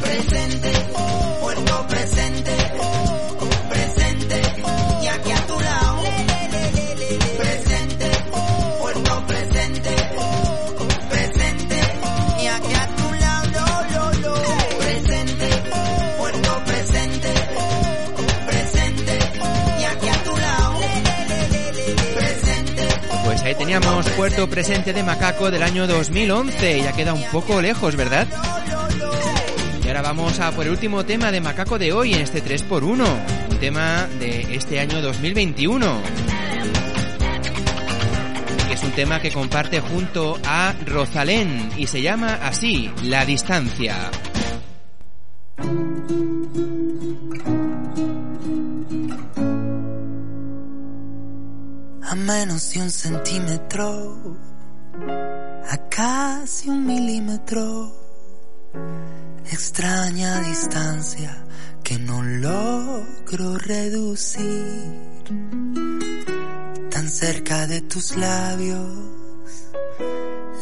Presente, 0.02 0.72
puerto 1.40 1.86
presente, 1.88 2.61
teníamos 23.72 24.06
Puerto 24.10 24.50
Presente 24.50 24.92
de 24.92 25.02
Macaco 25.02 25.50
del 25.50 25.62
año 25.62 25.86
2011. 25.86 26.82
Ya 26.82 26.92
queda 26.92 27.14
un 27.14 27.24
poco 27.30 27.62
lejos, 27.62 27.96
¿verdad? 27.96 28.28
Y 29.82 29.88
ahora 29.88 30.02
vamos 30.02 30.38
a 30.40 30.50
por 30.50 30.66
el 30.66 30.72
último 30.72 31.06
tema 31.06 31.32
de 31.32 31.40
Macaco 31.40 31.78
de 31.78 31.90
hoy 31.90 32.12
en 32.12 32.20
este 32.20 32.44
3x1. 32.44 33.06
Un 33.50 33.56
tema 33.56 34.06
de 34.18 34.54
este 34.54 34.78
año 34.78 35.00
2021. 35.00 36.02
Que 38.68 38.74
es 38.74 38.82
un 38.82 38.90
tema 38.90 39.20
que 39.20 39.32
comparte 39.32 39.80
junto 39.80 40.38
a 40.44 40.74
Rosalén 40.84 41.70
y 41.78 41.86
se 41.86 42.02
llama 42.02 42.40
así, 42.42 42.90
La 43.04 43.24
Distancia. 43.24 44.10
Menos 52.22 52.72
de 52.72 52.80
un 52.80 52.90
centímetro, 52.90 54.38
a 55.68 55.76
casi 55.88 56.70
un 56.70 56.86
milímetro, 56.86 57.92
extraña 59.50 60.40
distancia 60.40 61.44
que 61.82 61.98
no 61.98 62.22
logro 62.22 63.58
reducir, 63.58 64.44
tan 66.90 67.08
cerca 67.08 67.66
de 67.66 67.80
tus 67.82 68.16
labios, 68.16 68.88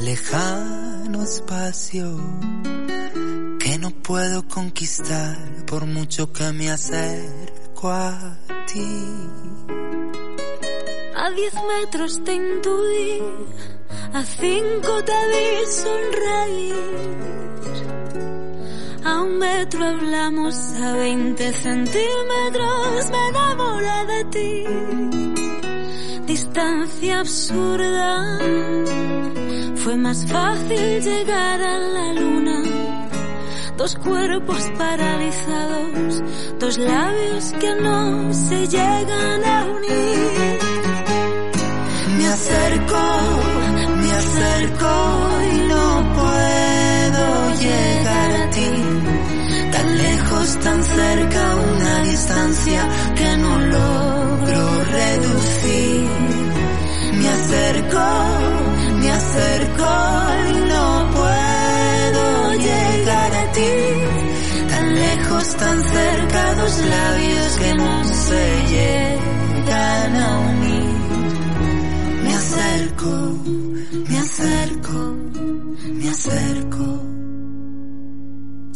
lejano 0.01 1.23
espacio 1.23 2.19
que 3.59 3.79
no 3.79 3.91
puedo 3.91 4.49
conquistar 4.49 5.37
por 5.67 5.85
mucho 5.85 6.33
que 6.33 6.51
me 6.53 6.71
acerco 6.71 7.91
a 7.91 8.39
ti. 8.67 9.90
A 11.31 11.33
diez 11.33 11.55
metros 11.55 12.25
te 12.25 12.33
intuí, 12.33 13.23
a 14.13 14.25
cinco 14.25 15.05
te 15.05 15.19
vi 15.31 15.67
sonreír. 15.71 16.75
A 19.05 19.23
un 19.23 19.39
metro 19.39 19.85
hablamos, 19.85 20.57
a 20.83 20.93
veinte 20.97 21.53
centímetros 21.53 23.11
me 23.13 23.29
enamoré 23.29 24.07
de 24.13 24.25
ti. 24.25 24.65
Distancia 26.27 27.21
absurda, 27.21 28.39
fue 29.77 29.97
más 29.97 30.27
fácil 30.27 31.01
llegar 31.01 31.63
a 31.63 31.79
la 31.79 32.13
luna. 32.15 32.63
Dos 33.77 33.95
cuerpos 33.95 34.63
paralizados, 34.77 36.23
dos 36.59 36.77
labios 36.77 37.53
que 37.61 37.73
no 37.77 38.35
se 38.35 38.67
llegan 38.67 39.45
a 39.45 39.65
unir. 39.77 40.70
Me 42.31 42.35
acerco, 42.35 43.03
me 44.03 44.13
acerco 44.13 44.93
y 45.53 45.59
no 45.67 46.15
puedo 46.15 47.27
llegar 47.59 48.31
a 48.43 48.51
ti. 48.51 48.71
Tan 49.73 49.99
lejos, 49.99 50.59
tan 50.61 50.85
cerca, 50.85 51.43
una 51.75 52.03
distancia 52.05 52.89
que 53.17 53.37
no 53.37 53.59
logro 53.59 54.85
reducir. 54.85 56.09
Me 57.19 57.29
acerco, 57.31 58.07
me 59.01 59.11
acerco 59.11 59.91
y 60.51 60.61
no 60.73 61.11
puedo 61.17 62.55
llegar 62.55 63.35
a 63.43 63.53
ti. 63.57 63.73
Tan 64.69 64.95
lejos, 64.95 65.57
tan 65.57 65.83
cerca, 65.83 66.55
dos 66.55 66.79
labios 66.95 67.53
que 67.59 67.75
no 67.75 68.05
se 68.05 68.67
llegan 68.69 69.11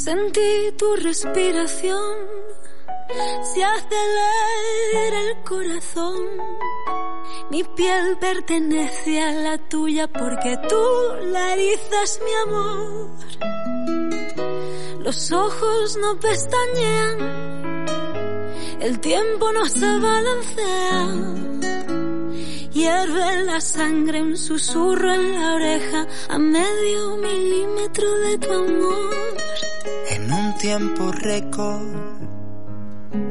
Sentí 0.04 0.70
tu 0.76 0.96
respiración, 0.96 2.14
se 3.54 3.64
acelera 3.64 5.20
el 5.30 5.42
corazón. 5.44 6.26
Mi 7.50 7.64
piel 7.64 8.18
pertenece 8.20 9.22
a 9.22 9.32
la 9.32 9.56
tuya 9.56 10.06
porque 10.06 10.58
tú 10.68 10.84
la 11.32 11.54
erizas, 11.54 12.20
mi 12.22 12.34
amor. 12.46 13.10
Los 14.98 15.32
ojos 15.32 15.96
no 15.96 16.20
pestañean, 16.20 17.86
el 18.80 19.00
tiempo 19.00 19.52
no 19.52 19.64
se 19.70 19.98
balancea. 20.00 21.63
Hierve 22.74 23.44
la 23.44 23.60
sangre, 23.60 24.20
un 24.20 24.36
susurro 24.36 25.12
en 25.12 25.32
la 25.32 25.54
oreja 25.54 26.08
a 26.28 26.38
medio 26.40 27.16
milímetro 27.18 28.18
de 28.18 28.38
tu 28.38 28.52
amor. 28.52 29.14
En 30.10 30.32
un 30.32 30.58
tiempo 30.58 31.12
récord 31.12 31.84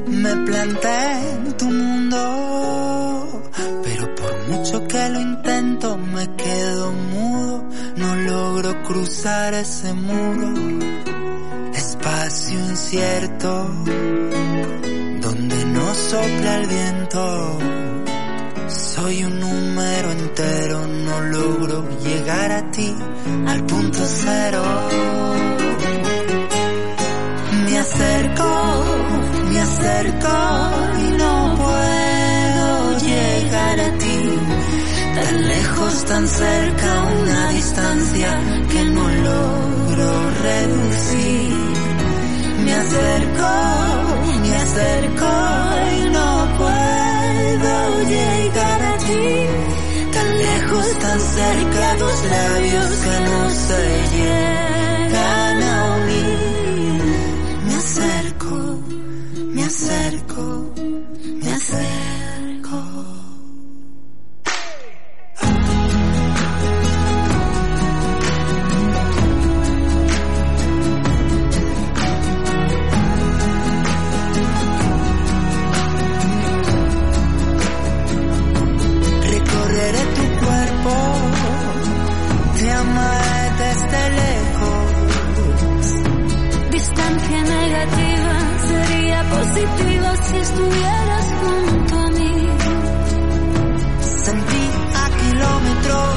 me 0.06 0.34
planté 0.46 1.30
en 1.32 1.56
tu 1.58 1.66
mundo, 1.66 3.42
pero 3.82 4.14
por 4.14 4.48
mucho 4.48 4.88
que 4.88 5.08
lo 5.10 5.20
intento 5.20 5.98
me 5.98 6.26
quedo 6.36 6.92
mudo, 6.92 7.64
no 7.96 8.16
logro 8.16 8.82
cruzar 8.84 9.52
ese 9.52 9.92
muro. 9.92 10.54
Espacio 11.74 12.58
incierto, 12.60 13.68
donde 15.20 15.64
no 15.66 15.94
sopla 15.94 16.60
el 16.60 16.66
viento. 16.66 17.93
Soy 18.94 19.24
un 19.24 19.40
número 19.40 20.12
entero, 20.12 20.86
no 20.86 21.20
logro 21.20 21.84
llegar 21.98 22.52
a 22.52 22.70
ti, 22.70 22.94
al 23.44 23.66
punto 23.66 23.98
cero. 24.06 24.62
Me 27.64 27.76
acerco, 27.76 28.84
me 29.50 29.60
acerco 29.60 30.36
y 31.06 31.10
no 31.18 31.54
puedo 31.56 32.98
llegar 33.00 33.80
a 33.80 33.98
ti. 33.98 34.38
tan 35.16 35.48
lejos, 35.48 36.04
tan 36.04 36.28
cerca, 36.28 37.02
una 37.20 37.48
distancia 37.50 38.40
que 38.70 38.84
no 38.84 39.08
logro 39.08 40.30
reducir. 40.40 41.56
Me 42.64 42.74
acerco, 42.74 43.50
me 44.40 44.56
acerco 44.56 45.63
labios 52.22 52.96
que 52.96 53.20
no 53.20 53.50
se 53.50 54.16
llegan 54.16 54.73
estuvieras 90.54 91.26
junto 91.40 91.94
a 91.96 92.10
mí. 92.10 92.34
Sentí 94.24 94.64
a 94.94 95.04
kilómetros 95.20 96.14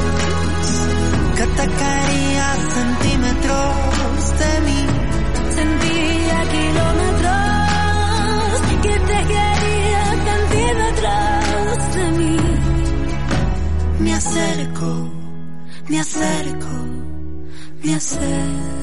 que 1.36 1.43
atacaría 1.43 2.47
centímetros 2.78 4.21
de 4.41 4.52
mí. 4.67 4.82
Sentí 5.58 6.00
a 6.30 6.41
kilómetros 6.56 7.38
que 8.84 8.95
te 9.10 9.19
quería 9.34 10.04
centímetros 10.30 11.78
de 11.95 12.06
mí. 12.17 12.38
Me 14.00 14.12
acerco, 14.13 14.89
me 15.89 16.00
acerco, 16.00 16.76
me 17.84 17.95
acerco. 17.95 18.77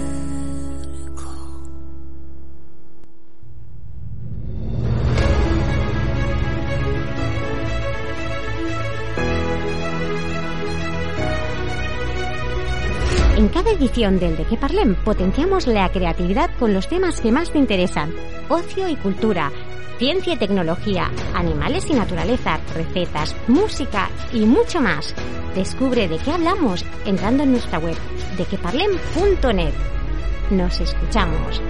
En 13.45 13.51
cada 13.51 13.73
edición 13.73 14.19
del 14.19 14.39
De 14.39 14.45
qué 14.45 14.57
Parlem 14.57 14.95
potenciamos 14.95 15.67
la 15.67 15.87
creatividad 15.91 16.49
con 16.59 16.73
los 16.73 16.89
temas 16.89 17.21
que 17.21 17.31
más 17.31 17.51
te 17.51 17.59
interesan. 17.59 18.11
Ocio 18.49 18.89
y 18.89 18.97
cultura, 18.97 19.53
ciencia 19.99 20.33
y 20.33 20.39
tecnología, 20.39 21.11
animales 21.35 21.85
y 21.91 21.93
naturaleza, 21.93 22.59
recetas, 22.75 23.37
música 23.47 24.09
y 24.33 24.47
mucho 24.47 24.81
más. 24.81 25.15
Descubre 25.55 26.09
de 26.09 26.17
qué 26.17 26.31
hablamos 26.31 26.87
entrando 27.05 27.43
en 27.43 27.53
nuestra 27.53 27.79
web 27.79 27.97
dequeparlem.net. 28.39 29.75
Nos 30.51 30.81
escuchamos. 30.81 31.61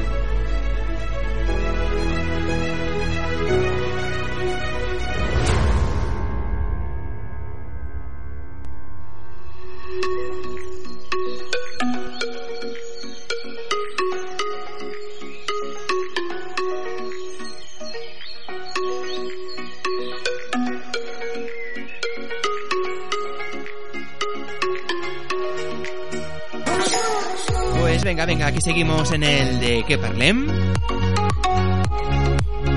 Seguimos 28.65 29.13
en 29.13 29.23
el 29.23 29.61
de 29.61 29.85
que 29.87 29.99
parlem. 29.99 30.49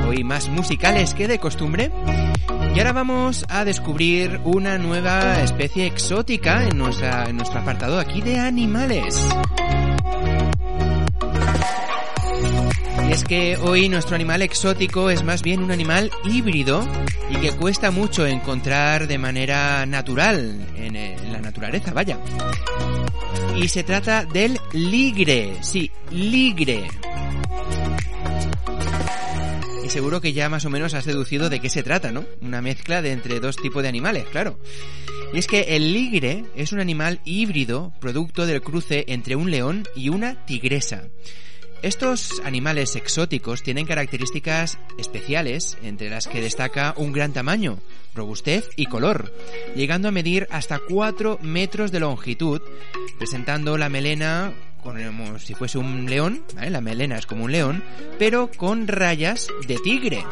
Hoy 0.06 0.22
más 0.26 0.50
musicales 0.50 1.14
que 1.14 1.30
de 1.30 1.40
costumbre. 1.40 1.94
Y 2.76 2.80
ahora 2.80 2.92
vamos 2.92 3.46
a 3.48 3.64
descubrir 3.64 4.42
una 4.44 4.78
nueva 4.78 5.42
especie 5.42 5.86
exótica 5.86 6.66
en, 6.66 6.78
nuestra, 6.78 7.32
nuestro 7.32 7.62
apartado 7.62 8.00
aquí 8.00 8.20
de 8.20 8.38
animales. 8.38 9.18
Y 13.08 13.12
es 13.14 13.24
que 13.24 13.56
hoy 13.56 13.88
nuestro 13.88 14.16
animal 14.16 14.42
exótico 14.42 15.10
es 15.10 15.24
más 15.24 15.42
bien 15.42 15.64
un 15.64 15.72
animal 15.72 16.12
híbrido 16.26 16.86
y 17.30 17.38
que 17.38 17.54
cuesta 17.54 17.92
mucho 17.92 18.28
encontrar 18.28 19.08
de 19.08 19.18
manera 19.18 19.86
natural 19.86 20.68
en 20.76 21.32
la 21.32 21.40
naturaleza, 21.40 21.94
vaya. 21.94 22.18
Y 23.56 23.70
se 23.70 23.84
trata 23.84 24.24
del 24.26 24.57
ligre, 24.74 25.58
sí, 25.62 25.92
ligre. 26.12 26.88
Y 29.84 29.90
seguro 29.90 30.20
que 30.20 30.34
ya 30.34 30.50
más 30.50 30.66
o 30.66 30.70
menos 30.70 30.94
has 30.94 31.06
deducido 31.06 31.50
de 31.50 31.60
qué 31.60 31.70
se 31.70 31.84
trata, 31.84 32.12
¿no? 32.12 32.26
Una 32.42 32.62
mezcla 32.62 33.02
de 33.02 33.12
entre 33.12 33.40
dos 33.40 33.56
tipos 33.56 33.84
de 33.84 33.90
animales, 33.90 34.26
claro. 34.26 34.60
Y 35.34 35.40
es 35.40 35.48
que 35.48 35.76
el 35.76 35.94
ligre 35.94 36.46
es 36.56 36.72
un 36.72 36.80
animal 36.80 37.22
híbrido 37.24 37.94
producto 38.00 38.46
del 38.46 38.62
cruce 38.62 39.06
entre 39.08 39.36
un 39.36 39.52
león 39.52 39.88
y 39.96 40.10
una 40.10 40.46
tigresa. 40.46 41.10
Estos 41.84 42.42
animales 42.44 42.96
exóticos 42.96 43.62
tienen 43.64 43.86
características 43.86 44.80
especiales, 44.98 45.78
entre 45.84 46.10
las 46.10 46.28
que 46.28 46.42
destaca 46.42 46.94
un 46.98 47.14
gran 47.14 47.34
tamaño, 47.34 47.80
robustez 48.16 48.70
y 48.76 48.88
color, 48.88 49.34
llegando 49.76 50.08
a 50.08 50.12
medir 50.12 50.48
hasta 50.52 50.80
4 50.80 51.40
metros 51.42 51.92
de 51.92 52.00
longitud, 52.00 52.62
presentando 53.18 53.78
la 53.78 53.90
melena 53.90 54.54
como 54.82 55.38
si 55.38 55.54
fuese 55.54 55.78
un 55.78 56.10
león, 56.10 56.44
la 56.56 56.82
melena 56.82 57.18
es 57.18 57.26
como 57.26 57.44
un 57.44 57.52
león, 57.52 57.84
pero 58.18 58.50
con 58.56 58.88
rayas 58.88 59.50
de 59.68 59.76
tigre. 59.78 60.24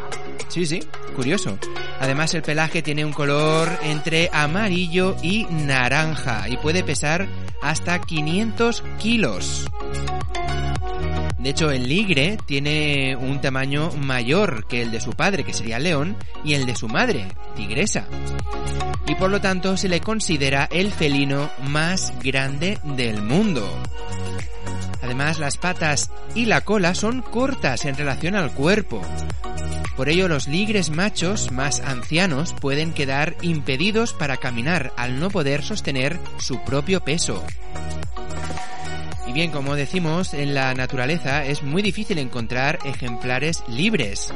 Sí, 0.48 0.66
sí, 0.66 0.82
curioso. 1.16 1.58
Además 2.00 2.34
el 2.34 2.42
pelaje 2.42 2.82
tiene 2.82 3.04
un 3.04 3.12
color 3.12 3.70
entre 3.84 4.30
amarillo 4.32 5.18
y 5.22 5.46
naranja 5.46 6.48
y 6.48 6.58
puede 6.58 6.84
pesar 6.84 7.28
hasta 7.62 8.00
500 8.00 8.84
kilos. 8.98 9.66
De 11.46 11.52
hecho, 11.52 11.70
el 11.70 11.88
ligre 11.88 12.40
tiene 12.48 13.16
un 13.16 13.40
tamaño 13.40 13.92
mayor 13.92 14.66
que 14.66 14.82
el 14.82 14.90
de 14.90 15.00
su 15.00 15.12
padre, 15.12 15.44
que 15.44 15.54
sería 15.54 15.78
león, 15.78 16.18
y 16.44 16.56
el 16.56 16.66
de 16.66 16.76
su 16.76 16.88
madre, 16.88 17.28
tigresa. 17.56 18.08
Y 19.06 19.14
por 19.14 19.30
lo 19.30 19.40
tanto 19.40 19.78
se 19.78 19.88
le 19.88 20.02
considera 20.02 20.68
el 20.72 20.92
felino 20.92 21.52
más 21.68 22.14
grande 22.24 22.80
del 22.84 23.22
mundo. 23.22 23.64
Además, 25.04 25.38
las 25.38 25.58
patas 25.58 26.10
y 26.34 26.46
la 26.46 26.62
cola 26.62 26.96
son 26.96 27.22
cortas 27.22 27.86
en 27.86 27.96
relación 27.96 28.34
al 28.34 28.52
cuerpo. 28.52 29.04
Por 29.96 30.10
ello, 30.10 30.28
los 30.28 30.48
ligres 30.48 30.90
machos 30.90 31.52
más 31.52 31.80
ancianos 31.82 32.56
pueden 32.60 32.92
quedar 32.92 33.36
impedidos 33.44 34.14
para 34.14 34.38
caminar 34.38 34.94
al 34.98 35.20
no 35.20 35.30
poder 35.30 35.62
sostener 35.62 36.20
su 36.40 36.64
propio 36.64 37.02
peso. 37.02 37.46
Bien, 39.36 39.52
como 39.52 39.76
decimos, 39.76 40.34
en 40.34 40.54
la 40.54 40.74
naturaleza 40.74 41.44
es 41.44 41.62
muy 41.62 41.82
difícil 41.82 42.20
encontrar 42.20 42.80
ejemplares 42.86 43.66
libres. 43.68 44.34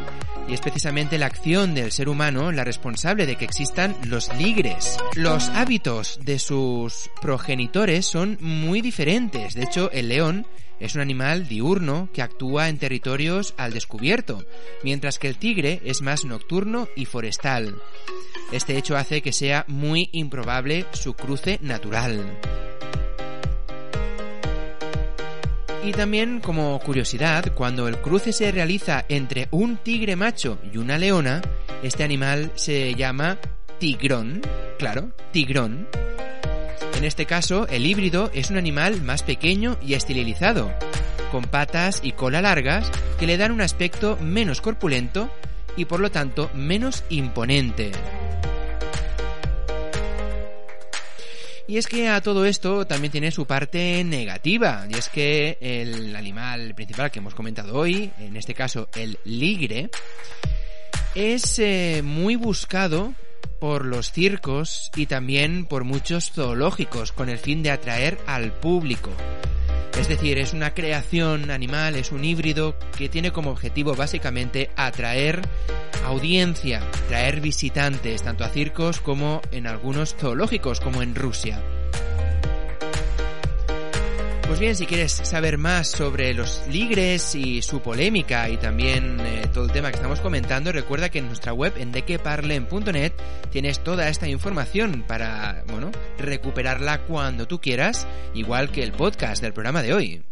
Y 0.49 0.53
es 0.53 0.59
precisamente 0.59 1.17
la 1.17 1.27
acción 1.27 1.73
del 1.73 1.93
ser 1.93 2.09
humano 2.09 2.51
la 2.51 2.65
responsable 2.65 3.25
de 3.25 3.37
que 3.37 3.45
existan 3.45 3.95
los 4.03 4.29
ligres. 4.35 4.97
Los 5.15 5.47
hábitos 5.51 6.19
de 6.25 6.37
sus 6.37 7.09
progenitores 7.21 8.07
son 8.07 8.37
muy 8.41 8.81
diferentes. 8.81 9.53
De 9.53 9.63
hecho, 9.63 9.89
el 9.91 10.09
león 10.09 10.45
es 10.81 10.95
un 10.95 11.01
animal 11.01 11.47
diurno 11.47 12.09
que 12.11 12.21
actúa 12.21 12.67
en 12.67 12.77
territorios 12.77 13.53
al 13.55 13.71
descubierto, 13.71 14.43
mientras 14.83 15.17
que 15.17 15.29
el 15.29 15.37
tigre 15.37 15.79
es 15.85 16.01
más 16.01 16.25
nocturno 16.25 16.89
y 16.97 17.05
forestal. 17.05 17.73
Este 18.51 18.77
hecho 18.77 18.97
hace 18.97 19.21
que 19.21 19.31
sea 19.31 19.63
muy 19.69 20.09
improbable 20.11 20.85
su 20.91 21.13
cruce 21.13 21.57
natural. 21.61 22.37
Y 25.83 25.91
también 25.91 26.41
como 26.41 26.77
curiosidad, 26.79 27.53
cuando 27.53 27.87
el 27.87 27.97
cruce 27.97 28.33
se 28.33 28.51
realiza 28.51 29.05
entre 29.07 29.47
un 29.51 29.77
tigre 29.77 30.15
macho 30.15 30.59
y 30.73 30.77
una 30.77 30.97
leona, 30.97 31.41
este 31.83 32.03
animal 32.03 32.51
se 32.55 32.93
llama 32.95 33.37
tigrón, 33.79 34.41
claro, 34.77 35.11
tigrón. 35.31 35.87
En 36.97 37.05
este 37.05 37.25
caso, 37.25 37.65
el 37.69 37.85
híbrido 37.85 38.29
es 38.33 38.49
un 38.49 38.57
animal 38.57 39.01
más 39.01 39.23
pequeño 39.23 39.77
y 39.81 39.93
estilizado, 39.93 40.69
con 41.31 41.43
patas 41.43 42.01
y 42.03 42.11
cola 42.11 42.41
largas 42.41 42.91
que 43.17 43.25
le 43.25 43.37
dan 43.37 43.53
un 43.53 43.61
aspecto 43.61 44.17
menos 44.21 44.59
corpulento 44.59 45.29
y 45.77 45.85
por 45.85 46.01
lo 46.01 46.11
tanto 46.11 46.51
menos 46.53 47.05
imponente. 47.09 47.91
Y 51.69 51.77
es 51.77 51.85
que 51.85 52.09
a 52.09 52.19
todo 52.19 52.45
esto 52.45 52.87
también 52.87 53.11
tiene 53.11 53.29
su 53.29 53.45
parte 53.45 54.03
negativa, 54.03 54.87
y 54.89 54.95
es 54.95 55.07
que 55.07 55.59
el 55.61 56.15
animal 56.15 56.73
principal 56.73 57.11
que 57.11 57.19
hemos 57.19 57.35
comentado 57.35 57.75
hoy, 57.75 58.09
en 58.17 58.35
este 58.37 58.55
caso 58.55 58.89
el 58.95 59.19
ligre, 59.23 59.91
es 61.13 61.59
eh, 61.59 62.01
muy 62.03 62.35
buscado 62.35 63.13
por 63.59 63.85
los 63.85 64.11
circos 64.11 64.89
y 64.95 65.05
también 65.05 65.67
por 65.67 65.83
muchos 65.83 66.31
zoológicos 66.31 67.11
con 67.11 67.29
el 67.29 67.37
fin 67.37 67.61
de 67.61 67.69
atraer 67.69 68.17
al 68.25 68.51
público. 68.51 69.11
Es 69.99 70.07
decir, 70.07 70.39
es 70.39 70.53
una 70.53 70.73
creación 70.73 71.51
animal, 71.51 71.97
es 71.97 72.13
un 72.13 72.23
híbrido 72.23 72.73
que 72.97 73.09
tiene 73.09 73.33
como 73.33 73.51
objetivo 73.51 73.95
básicamente 73.95 74.69
atraer 74.77 75.41
audiencia, 76.05 76.81
traer 77.09 77.41
visitantes 77.41 78.23
tanto 78.23 78.45
a 78.45 78.49
circos 78.49 79.01
como 79.01 79.41
en 79.51 79.67
algunos 79.67 80.15
zoológicos 80.15 80.79
como 80.79 81.01
en 81.01 81.15
Rusia. 81.15 81.61
Pues 84.49 84.59
bien, 84.59 84.75
si 84.75 84.87
quieres 84.87 85.11
saber 85.11 85.59
más 85.59 85.89
sobre 85.89 86.33
los 86.33 86.63
ligres 86.67 87.35
y 87.35 87.61
su 87.61 87.81
polémica 87.81 88.49
y 88.49 88.57
también 88.57 89.19
eh, 89.19 89.43
todo 89.53 89.65
el 89.65 89.71
tema 89.71 89.91
que 89.91 89.97
estamos 89.97 90.21
comentando, 90.21 90.71
recuerda 90.71 91.09
que 91.09 91.19
en 91.19 91.27
nuestra 91.27 91.53
web 91.53 91.73
en 91.77 91.91
dequeparlen.net 91.91 93.13
tienes 93.51 93.83
toda 93.83 94.09
esta 94.09 94.27
información 94.27 95.05
para, 95.07 95.63
bueno, 95.67 95.91
recuperarla 96.17 97.03
cuando 97.03 97.47
tú 97.47 97.61
quieras, 97.61 98.07
igual 98.33 98.71
que 98.71 98.81
el 98.81 98.91
podcast 98.91 99.43
del 99.43 99.53
programa 99.53 99.83
de 99.83 99.93
hoy. 99.93 100.23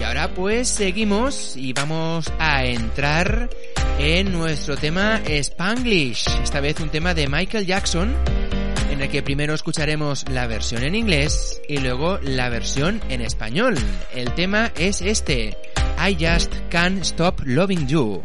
Y 0.00 0.02
ahora 0.02 0.32
pues 0.34 0.68
seguimos 0.68 1.54
y 1.54 1.74
vamos 1.74 2.32
a 2.38 2.64
entrar 2.64 3.50
en 3.98 4.32
nuestro 4.32 4.76
tema 4.76 5.20
Spanglish, 5.24 6.26
esta 6.42 6.60
vez 6.60 6.80
un 6.80 6.88
tema 6.88 7.14
de 7.14 7.28
Michael 7.28 7.66
Jackson, 7.66 8.14
en 8.90 9.00
el 9.00 9.08
que 9.08 9.22
primero 9.22 9.54
escucharemos 9.54 10.28
la 10.28 10.46
versión 10.46 10.82
en 10.84 10.94
inglés 10.94 11.60
y 11.68 11.78
luego 11.78 12.18
la 12.22 12.48
versión 12.48 13.00
en 13.08 13.20
español. 13.20 13.74
El 14.14 14.34
tema 14.34 14.72
es 14.76 15.00
este, 15.00 15.56
I 15.98 16.16
Just 16.18 16.54
Can't 16.70 17.02
Stop 17.02 17.40
Loving 17.44 17.86
You. 17.86 18.22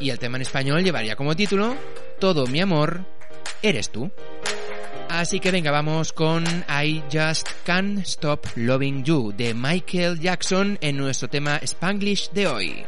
Y 0.00 0.10
el 0.10 0.18
tema 0.18 0.36
en 0.36 0.42
español 0.42 0.84
llevaría 0.84 1.16
como 1.16 1.34
título, 1.34 1.76
Todo 2.20 2.46
mi 2.46 2.60
amor, 2.60 3.04
eres 3.62 3.90
tú. 3.90 4.10
Así 5.08 5.40
que 5.40 5.50
venga, 5.50 5.70
vamos 5.70 6.12
con 6.12 6.44
I 6.68 7.02
Just 7.10 7.48
Can't 7.64 8.00
Stop 8.00 8.46
Loving 8.56 9.04
You 9.04 9.32
de 9.36 9.54
Michael 9.54 10.20
Jackson 10.20 10.78
en 10.80 10.98
nuestro 10.98 11.28
tema 11.28 11.58
Spanglish 11.62 12.30
de 12.30 12.46
hoy. 12.46 12.86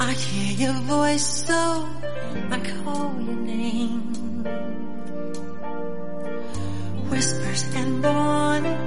I 0.00 0.12
hear 0.12 0.68
your 0.68 0.80
voice 0.82 1.44
so 1.46 1.88
I 2.50 2.60
call 2.60 3.20
your 3.20 3.34
name. 3.34 4.14
Whispers 7.10 7.64
and 7.74 8.02
warning, 8.02 8.78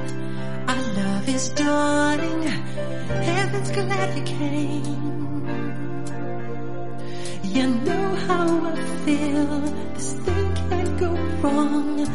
our 0.69 0.81
love 0.99 1.27
is 1.27 1.49
dawning. 1.49 2.43
Heaven's 2.43 3.71
glad 3.71 4.17
you 4.17 4.23
came. 4.23 5.01
You 7.43 7.67
know 7.67 8.15
how 8.27 8.71
I 8.71 8.75
feel. 9.05 9.59
This 9.95 10.13
thing 10.13 10.55
can't 10.69 10.97
go 10.97 11.11
wrong. 11.41 12.07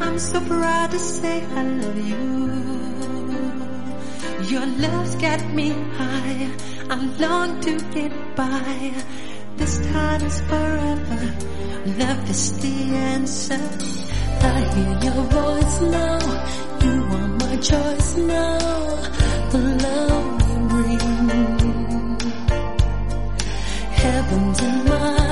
I'm 0.00 0.18
so 0.20 0.40
proud 0.40 0.92
to 0.92 0.98
say 1.00 1.42
I 1.42 1.62
love 1.64 1.98
you. 1.98 2.46
Your 4.52 4.66
love's 4.66 5.16
got 5.16 5.44
me 5.52 5.70
high. 5.98 6.75
I 6.88 6.94
long 7.18 7.60
to 7.62 7.78
get 7.94 8.12
by. 8.36 8.92
This 9.56 9.78
time 9.90 10.22
is 10.22 10.40
forever. 10.42 11.34
Love 11.98 12.30
is 12.30 12.60
the 12.60 12.76
answer. 12.94 13.60
I 14.40 14.60
hear 14.72 14.94
your 15.06 15.24
voice 15.24 15.80
now. 15.80 16.20
You 16.84 16.94
are 17.18 17.28
my 17.42 17.56
choice 17.56 18.16
now. 18.16 18.58
The 19.50 19.58
love 19.84 20.42
you 20.48 20.58
bring. 20.68 22.18
Heaven's 24.02 24.60
in 24.62 24.84
my 24.84 25.25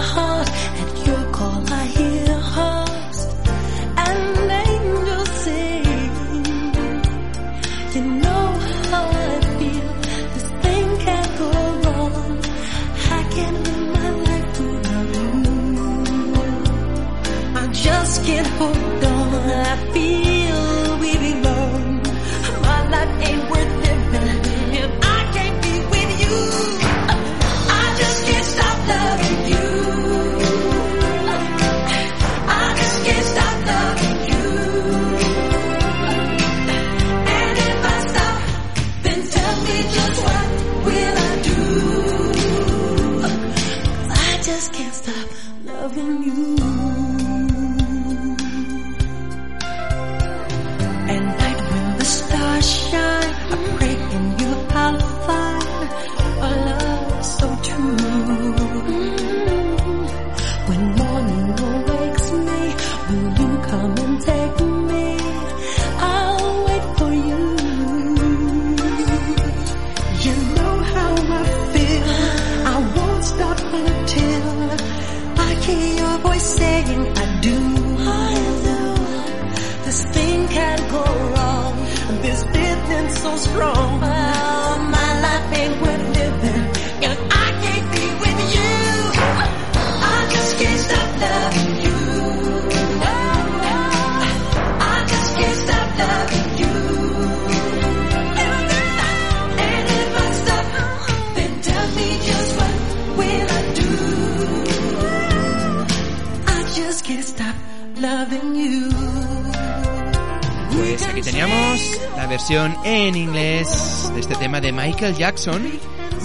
Jackson. 115.11 115.63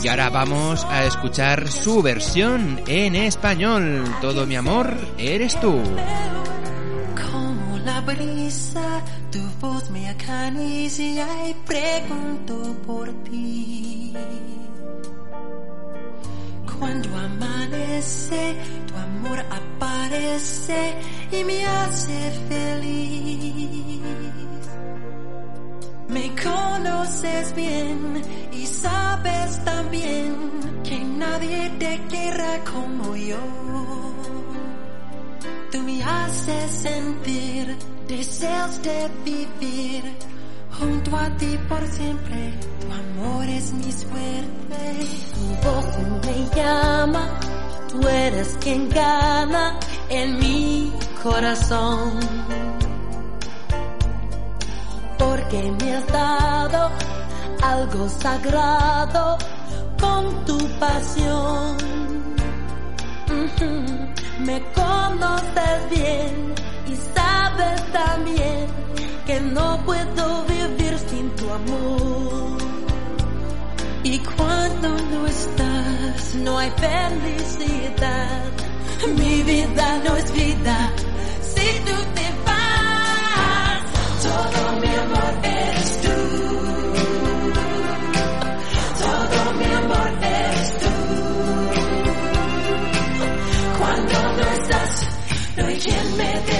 Y 0.03 0.07
ahora 0.07 0.29
vamos 0.29 0.85
a 0.85 1.05
escuchar 1.05 1.67
su 1.69 2.01
versión 2.01 2.81
en 2.87 3.15
español. 3.15 4.03
Todo 4.21 4.45
mi 4.45 4.55
amor, 4.55 4.95
eres 5.17 5.59
tú. 5.59 5.81
Por 41.79 41.87
siempre. 41.89 42.53
Tu 42.81 42.91
amor 42.91 43.45
es 43.45 43.71
mi 43.73 43.91
suerte. 43.91 44.81
Tu 45.35 45.67
voz 45.67 45.85
me 46.25 46.55
llama, 46.55 47.39
tú 47.89 48.07
eres 48.07 48.57
quien 48.61 48.89
gana 48.89 49.79
en 50.09 50.39
mi 50.39 50.93
corazón. 51.23 52.19
Porque 55.17 55.71
me 55.79 55.95
has 55.95 56.07
dado 56.07 56.89
algo 57.61 58.09
sagrado 58.09 59.37
con 59.99 60.45
tu 60.45 60.57
pasión. 60.79 61.77
Me 64.39 64.61
conoces 64.73 65.89
bien 65.89 66.53
y 66.87 66.95
sabes 67.13 67.91
también 67.91 68.67
que 69.25 69.39
no 69.41 69.77
puedo 69.85 70.43
vivir 70.45 70.78
Y 74.03 74.17
cuando 74.19 74.89
no 74.89 75.27
estás, 75.27 76.35
no 76.35 76.57
hay 76.59 76.71
felicidad. 76.71 78.43
Mi 79.17 79.41
vida 79.43 80.01
no 80.05 80.15
es 80.15 80.31
vida 80.33 80.91
si 81.41 81.79
tú 81.85 81.95
te 82.15 82.27
vas. 82.45 83.83
Todo 84.23 84.79
mi 84.79 84.95
amor 84.95 85.33
eres 85.43 86.01
tú. 86.01 86.17
Todo 89.03 89.53
mi 89.59 89.73
amor 89.73 90.11
eres 90.21 90.77
tú. 90.79 90.91
Cuando 93.79 94.17
no 94.37 94.43
estás, 94.61 95.07
no 95.57 95.65
hay 95.65 95.77
quien 95.79 96.17
me 96.17 96.41
dé 96.41 96.58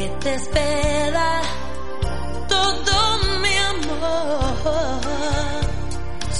que 0.00 0.08
te 0.24 0.34
espera 0.34 1.42
todo 2.48 2.96
mi 3.42 3.56
amor. 3.74 4.90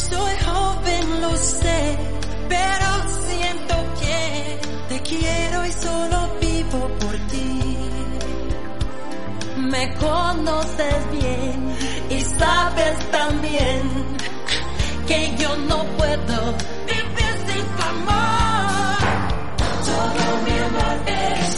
Soy 0.09 0.35
joven, 0.49 1.21
lo 1.21 1.37
sé, 1.37 1.99
pero 2.49 2.89
siento 3.27 3.75
que 4.01 4.61
te 4.89 5.01
quiero 5.03 5.67
y 5.67 5.73
solo 5.73 6.19
vivo 6.41 6.81
por 7.01 7.15
ti. 7.33 7.77
Me 9.73 9.95
conoces 10.07 11.01
bien 11.13 11.77
y 12.17 12.21
sabes 12.41 13.11
también 13.11 13.83
que 15.07 15.37
yo 15.37 15.55
no 15.71 15.85
puedo 15.99 16.39
vivir 16.91 17.35
sin 17.47 17.65
tu 17.77 17.83
amor. 17.95 19.01
Todo 19.91 20.23
mi 20.47 20.57
amor 20.69 20.97
eres 21.07 21.49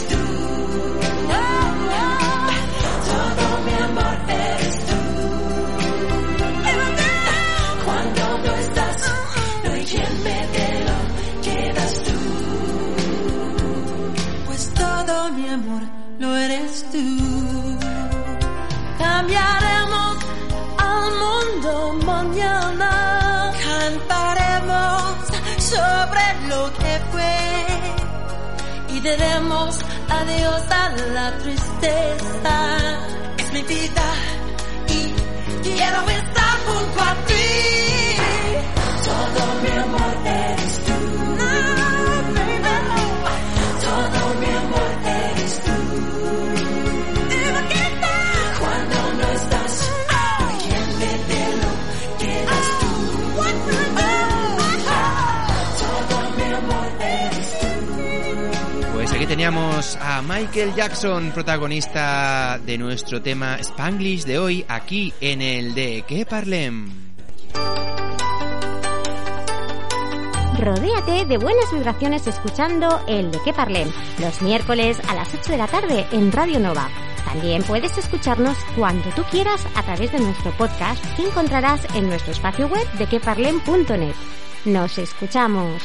la 31.11 31.37
tristeza. 31.37 32.55
Es 33.37 33.53
mi 33.53 33.61
vida 33.63 34.05
y 34.87 35.13
quiero 35.63 36.09
estar 36.09 36.57
junto 36.65 37.01
a 37.01 37.13
ti. 37.15 37.22
Teníamos 59.43 59.97
a 59.97 60.21
Michael 60.21 60.73
Jackson, 60.73 61.31
protagonista 61.31 62.57
de 62.65 62.77
nuestro 62.77 63.21
tema 63.21 63.57
Spanglish 63.59 64.23
de 64.23 64.39
hoy, 64.39 64.63
aquí 64.69 65.13
en 65.19 65.41
el 65.41 65.75
de 65.75 66.05
Que 66.07 66.25
Parlem. 66.25 66.89
Rodéate 70.57 71.25
de 71.25 71.37
buenas 71.37 71.69
vibraciones 71.73 72.25
escuchando 72.25 73.03
el 73.05 73.31
de 73.31 73.39
qué 73.43 73.51
parlem 73.51 73.91
los 74.19 74.41
miércoles 74.41 74.97
a 75.09 75.13
las 75.13 75.27
8 75.33 75.51
de 75.51 75.57
la 75.57 75.67
tarde 75.67 76.05
en 76.13 76.31
Radio 76.31 76.61
Nova. 76.61 76.87
También 77.25 77.63
puedes 77.63 77.97
escucharnos 77.97 78.57
cuando 78.77 79.09
tú 79.09 79.23
quieras 79.29 79.67
a 79.75 79.83
través 79.83 80.13
de 80.13 80.21
nuestro 80.21 80.51
podcast 80.51 81.03
que 81.17 81.27
encontrarás 81.27 81.81
en 81.95 82.07
nuestro 82.07 82.31
espacio 82.31 82.67
web 82.67 82.89
de 82.93 83.07
queparlem.net. 83.07 84.15
Nos 84.63 84.97
escuchamos. 84.97 85.83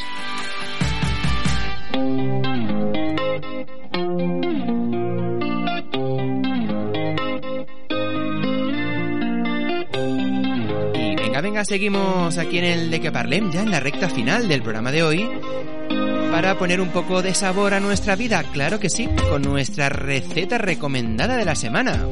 Seguimos 11.64 12.38
aquí 12.38 12.58
en 12.58 12.64
el 12.64 12.90
de 12.90 13.00
que 13.00 13.10
parlem, 13.10 13.50
ya 13.50 13.62
en 13.62 13.70
la 13.70 13.80
recta 13.80 14.08
final 14.08 14.48
del 14.48 14.62
programa 14.62 14.92
de 14.92 15.02
hoy, 15.02 15.28
para 16.30 16.58
poner 16.58 16.80
un 16.80 16.90
poco 16.90 17.22
de 17.22 17.34
sabor 17.34 17.74
a 17.74 17.80
nuestra 17.80 18.16
vida, 18.16 18.42
claro 18.52 18.78
que 18.78 18.90
sí, 18.90 19.08
con 19.30 19.42
nuestra 19.42 19.88
receta 19.88 20.58
recomendada 20.58 21.36
de 21.36 21.44
la 21.44 21.54
semana. 21.54 22.06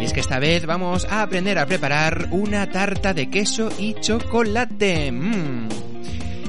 Y 0.00 0.04
es 0.04 0.12
que 0.12 0.20
esta 0.20 0.38
vez 0.38 0.66
vamos 0.66 1.06
a 1.10 1.22
aprender 1.22 1.58
a 1.58 1.66
preparar 1.66 2.28
una 2.32 2.70
tarta 2.70 3.14
de 3.14 3.30
queso 3.30 3.70
y 3.78 3.94
chocolate. 3.94 5.12
Mm. 5.12 5.68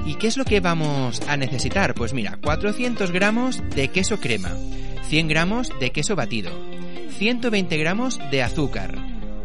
¿Y 0.06 0.16
qué 0.16 0.28
es 0.28 0.38
lo 0.38 0.46
que 0.46 0.60
vamos 0.60 1.22
a 1.28 1.38
necesitar? 1.38 1.94
Pues 1.94 2.14
mira, 2.14 2.38
400 2.44 3.12
gramos 3.12 3.62
de 3.76 3.90
queso 3.90 4.20
crema, 4.20 4.52
100 5.08 5.28
gramos 5.28 5.72
de 5.80 5.92
queso 5.92 6.16
batido, 6.16 6.52
120 7.18 7.78
gramos 7.78 8.20
de 8.32 8.42
azúcar, 8.42 8.96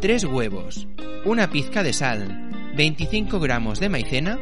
3 0.01 0.25
huevos, 0.25 0.89
una 1.25 1.51
pizca 1.51 1.83
de 1.83 1.93
sal, 1.93 2.46
25 2.77 3.41
gramos 3.41 3.81
de 3.81 3.89
maicena, 3.89 4.39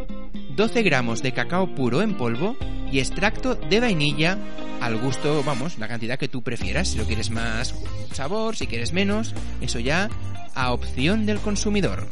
12 0.56 0.82
gramos 0.82 1.22
de 1.22 1.32
cacao 1.32 1.72
puro 1.72 2.02
en 2.02 2.16
polvo 2.16 2.56
y 2.90 2.98
extracto 2.98 3.54
de 3.54 3.78
vainilla 3.78 4.38
al 4.80 4.96
gusto, 4.98 5.42
vamos, 5.44 5.78
la 5.78 5.86
cantidad 5.86 6.18
que 6.18 6.26
tú 6.26 6.42
prefieras. 6.42 6.88
Si 6.88 6.98
lo 6.98 7.04
quieres 7.04 7.30
más 7.30 7.74
sabor, 8.12 8.56
si 8.56 8.66
quieres 8.66 8.92
menos, 8.92 9.34
eso 9.60 9.78
ya 9.78 10.10
a 10.54 10.72
opción 10.72 11.26
del 11.26 11.38
consumidor. 11.38 12.08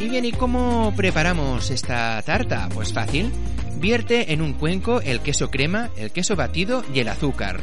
Y 0.00 0.08
bien, 0.08 0.24
¿y 0.24 0.32
cómo 0.32 0.94
preparamos 0.96 1.70
esta 1.70 2.22
tarta? 2.22 2.68
Pues 2.72 2.92
fácil. 2.92 3.32
Vierte 3.80 4.32
en 4.32 4.40
un 4.40 4.54
cuenco 4.54 5.00
el 5.00 5.20
queso 5.20 5.50
crema, 5.50 5.90
el 5.96 6.12
queso 6.12 6.36
batido 6.36 6.84
y 6.94 7.00
el 7.00 7.08
azúcar. 7.08 7.60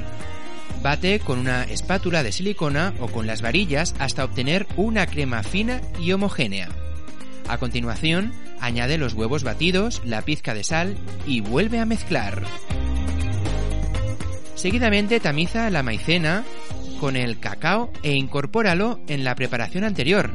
Bate 0.84 1.20
con 1.20 1.40
una 1.40 1.64
espátula 1.64 2.24
de 2.24 2.34
silicona 2.34 2.94
o 3.00 3.08
con 3.08 3.26
las 3.26 3.42
varillas 3.42 3.96
hasta 4.00 4.26
obtener 4.26 4.68
una 4.76 5.08
crema 5.08 5.42
fina 5.42 5.80
y 5.98 6.12
homogénea. 6.12 6.68
A 7.48 7.58
continuación, 7.58 8.34
añade 8.60 8.98
los 8.98 9.14
huevos 9.14 9.44
batidos, 9.44 10.02
la 10.04 10.22
pizca 10.24 10.54
de 10.54 10.66
sal 10.66 10.98
y 11.26 11.40
vuelve 11.40 11.80
a 11.80 11.86
mezclar. 11.86 12.44
Seguidamente 14.56 15.22
tamiza 15.22 15.70
la 15.70 15.84
maicena 15.84 16.44
con 17.00 17.16
el 17.16 17.40
cacao 17.40 17.90
e 18.04 18.12
incorpóralo 18.12 19.00
en 19.08 19.24
la 19.24 19.36
preparación 19.36 19.86
anterior. 19.86 20.32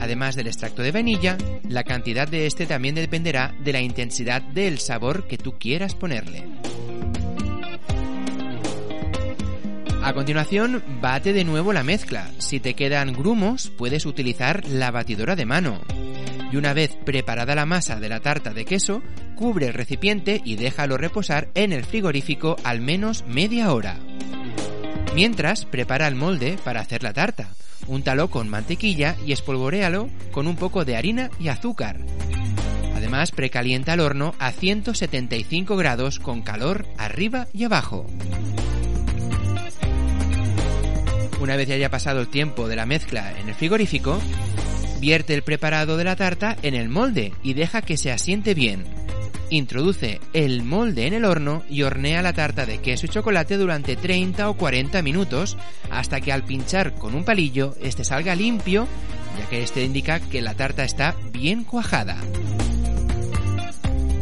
Además 0.00 0.34
del 0.34 0.48
extracto 0.48 0.82
de 0.82 0.90
vainilla, 0.90 1.38
la 1.68 1.84
cantidad 1.84 2.26
de 2.26 2.46
este 2.46 2.66
también 2.66 2.96
dependerá 2.96 3.54
de 3.60 3.72
la 3.72 3.80
intensidad 3.80 4.42
del 4.42 4.80
sabor 4.80 5.28
que 5.28 5.38
tú 5.38 5.58
quieras 5.60 5.94
ponerle. 5.94 6.44
A 10.04 10.14
continuación, 10.14 10.82
bate 11.00 11.32
de 11.32 11.44
nuevo 11.44 11.72
la 11.72 11.84
mezcla. 11.84 12.28
Si 12.38 12.58
te 12.58 12.74
quedan 12.74 13.12
grumos, 13.12 13.70
puedes 13.70 14.04
utilizar 14.04 14.66
la 14.66 14.90
batidora 14.90 15.36
de 15.36 15.46
mano. 15.46 15.80
Y 16.50 16.56
una 16.56 16.74
vez 16.74 16.96
preparada 17.04 17.54
la 17.54 17.66
masa 17.66 18.00
de 18.00 18.08
la 18.08 18.18
tarta 18.18 18.52
de 18.52 18.64
queso, 18.64 19.00
cubre 19.36 19.68
el 19.68 19.74
recipiente 19.74 20.42
y 20.44 20.56
déjalo 20.56 20.96
reposar 20.96 21.50
en 21.54 21.72
el 21.72 21.84
frigorífico 21.84 22.56
al 22.64 22.80
menos 22.80 23.24
media 23.28 23.72
hora. 23.72 24.00
Mientras, 25.14 25.66
prepara 25.66 26.08
el 26.08 26.16
molde 26.16 26.58
para 26.64 26.80
hacer 26.80 27.04
la 27.04 27.12
tarta. 27.12 27.50
Úntalo 27.86 28.28
con 28.28 28.48
mantequilla 28.48 29.14
y 29.24 29.30
espolvoréalo 29.30 30.10
con 30.32 30.48
un 30.48 30.56
poco 30.56 30.84
de 30.84 30.96
harina 30.96 31.30
y 31.38 31.46
azúcar. 31.46 32.00
Además, 32.96 33.30
precalienta 33.30 33.94
el 33.94 34.00
horno 34.00 34.34
a 34.40 34.50
175 34.50 35.76
grados 35.76 36.18
con 36.18 36.42
calor 36.42 36.86
arriba 36.98 37.46
y 37.52 37.64
abajo. 37.64 38.06
Una 41.42 41.56
vez 41.56 41.66
ya 41.66 41.74
haya 41.74 41.90
pasado 41.90 42.20
el 42.20 42.28
tiempo 42.28 42.68
de 42.68 42.76
la 42.76 42.86
mezcla 42.86 43.36
en 43.36 43.48
el 43.48 43.56
frigorífico, 43.56 44.20
vierte 45.00 45.34
el 45.34 45.42
preparado 45.42 45.96
de 45.96 46.04
la 46.04 46.14
tarta 46.14 46.56
en 46.62 46.76
el 46.76 46.88
molde 46.88 47.32
y 47.42 47.54
deja 47.54 47.82
que 47.82 47.96
se 47.96 48.12
asiente 48.12 48.54
bien. 48.54 48.84
Introduce 49.50 50.20
el 50.34 50.62
molde 50.62 51.08
en 51.08 51.14
el 51.14 51.24
horno 51.24 51.64
y 51.68 51.82
hornea 51.82 52.22
la 52.22 52.32
tarta 52.32 52.64
de 52.64 52.78
queso 52.78 53.06
y 53.06 53.08
chocolate 53.08 53.56
durante 53.56 53.96
30 53.96 54.48
o 54.48 54.56
40 54.56 55.02
minutos 55.02 55.56
hasta 55.90 56.20
que 56.20 56.30
al 56.30 56.44
pinchar 56.44 56.94
con 56.94 57.16
un 57.16 57.24
palillo 57.24 57.74
este 57.82 58.04
salga 58.04 58.36
limpio, 58.36 58.86
ya 59.36 59.48
que 59.50 59.64
este 59.64 59.82
indica 59.82 60.20
que 60.20 60.42
la 60.42 60.54
tarta 60.54 60.84
está 60.84 61.16
bien 61.32 61.64
cuajada. 61.64 62.18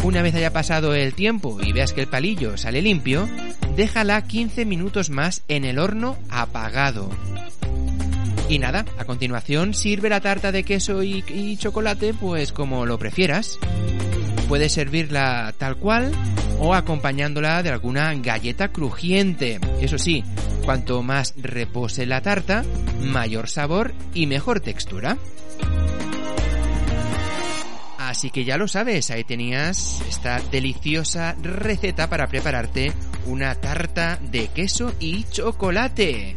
Una 0.02 0.22
vez 0.22 0.34
haya 0.34 0.52
pasado 0.52 0.94
el 0.94 1.12
tiempo 1.12 1.58
y 1.62 1.72
veas 1.72 1.92
que 1.92 2.00
el 2.00 2.08
palillo 2.08 2.56
sale 2.56 2.80
limpio, 2.80 3.28
déjala 3.76 4.22
15 4.22 4.64
minutos 4.64 5.10
más 5.10 5.42
en 5.48 5.66
el 5.66 5.78
horno 5.78 6.16
apagado. 6.30 7.10
Y 8.48 8.58
nada, 8.58 8.86
a 8.98 9.04
continuación 9.04 9.74
sirve 9.74 10.08
la 10.08 10.20
tarta 10.20 10.52
de 10.52 10.64
queso 10.64 11.02
y, 11.02 11.56
chocolate 11.58 12.14
pues 12.14 12.52
como 12.52 12.86
lo 12.86 12.98
prefieras. 12.98 13.58
Puedes 14.48 14.72
servirla 14.72 15.54
tal 15.58 15.76
cual 15.76 16.12
o 16.58 16.74
acompañándola 16.74 17.62
de 17.62 17.68
alguna 17.68 18.12
galleta 18.14 18.72
crujiente. 18.72 19.60
Eso 19.80 19.98
sí, 19.98 20.24
cuanto 20.64 21.02
más 21.02 21.34
repose 21.36 22.06
la 22.06 22.22
tarta, 22.22 22.64
mayor 23.04 23.48
sabor 23.48 23.92
y 24.14 24.26
mejor 24.26 24.60
textura. 24.60 25.18
Así 28.10 28.30
que 28.30 28.44
ya 28.44 28.56
lo 28.56 28.66
sabes, 28.66 29.12
ahí 29.12 29.22
tenías 29.22 30.02
esta 30.08 30.40
deliciosa 30.40 31.36
receta 31.40 32.10
para 32.10 32.26
prepararte 32.26 32.92
una 33.26 33.54
tarta 33.54 34.18
de 34.20 34.48
queso 34.48 34.92
y 34.98 35.22
chocolate. 35.30 36.34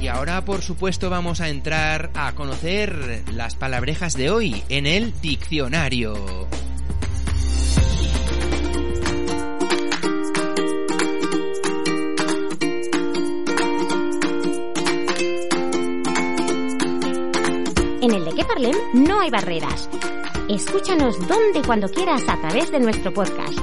Y 0.00 0.08
ahora, 0.08 0.42
por 0.42 0.62
supuesto, 0.62 1.10
vamos 1.10 1.42
a 1.42 1.50
entrar 1.50 2.10
a 2.14 2.32
conocer 2.34 3.22
las 3.34 3.54
palabrejas 3.54 4.16
de 4.16 4.30
hoy 4.30 4.62
en 4.70 4.86
el 4.86 5.12
diccionario. 5.20 6.48
En 18.00 18.10
el 18.10 18.24
de 18.24 18.34
que 18.34 18.44
no 18.94 19.20
hay 19.20 19.28
barreras. 19.28 19.90
Escúchanos 20.48 21.18
donde 21.26 21.60
y 21.60 21.62
cuando 21.62 21.88
quieras 21.88 22.22
a 22.28 22.38
través 22.38 22.70
de 22.70 22.78
nuestro 22.78 23.12
podcast. 23.14 23.58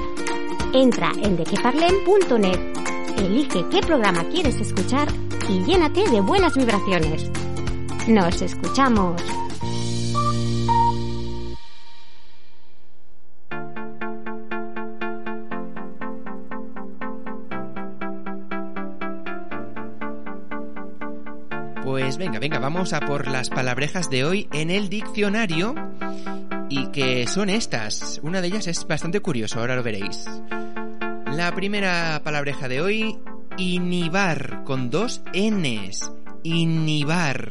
Entra 0.72 1.12
en 1.22 1.36
dequeparlem.net, 1.36 2.58
elige 3.18 3.64
qué 3.70 3.80
programa 3.82 4.24
quieres 4.24 4.56
escuchar 4.56 5.06
y 5.48 5.62
llénate 5.62 6.10
de 6.10 6.20
buenas 6.20 6.56
vibraciones. 6.56 7.30
Nos 8.08 8.42
escuchamos. 8.42 9.22
Pues 21.84 22.16
venga, 22.16 22.40
venga, 22.40 22.58
vamos 22.58 22.92
a 22.92 23.00
por 23.00 23.28
las 23.28 23.50
palabrejas 23.50 24.10
de 24.10 24.24
hoy 24.24 24.48
en 24.52 24.70
el 24.70 24.88
diccionario 24.88 25.76
que 26.92 27.26
son 27.26 27.48
estas. 27.48 28.20
Una 28.22 28.40
de 28.40 28.48
ellas 28.48 28.66
es 28.66 28.86
bastante 28.86 29.20
curioso, 29.20 29.58
ahora 29.58 29.76
lo 29.76 29.82
veréis. 29.82 30.26
La 31.26 31.52
primera 31.54 32.20
palabreja 32.22 32.68
de 32.68 32.82
hoy, 32.82 33.18
inhibar, 33.56 34.62
con 34.64 34.90
dos 34.90 35.22
Ns. 35.34 36.12
Inhibar. 36.42 37.48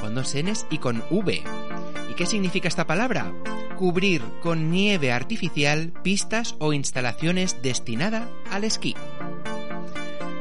Con 0.00 0.14
dos 0.14 0.34
Ns 0.36 0.66
y 0.70 0.78
con 0.78 1.02
V. 1.10 1.42
¿Y 2.10 2.14
qué 2.14 2.26
significa 2.26 2.68
esta 2.68 2.86
palabra? 2.86 3.32
Cubrir 3.78 4.22
con 4.42 4.70
nieve 4.70 5.12
artificial 5.12 5.92
pistas 6.02 6.56
o 6.58 6.74
instalaciones 6.74 7.62
destinada 7.62 8.28
al 8.50 8.64
esquí. 8.64 8.94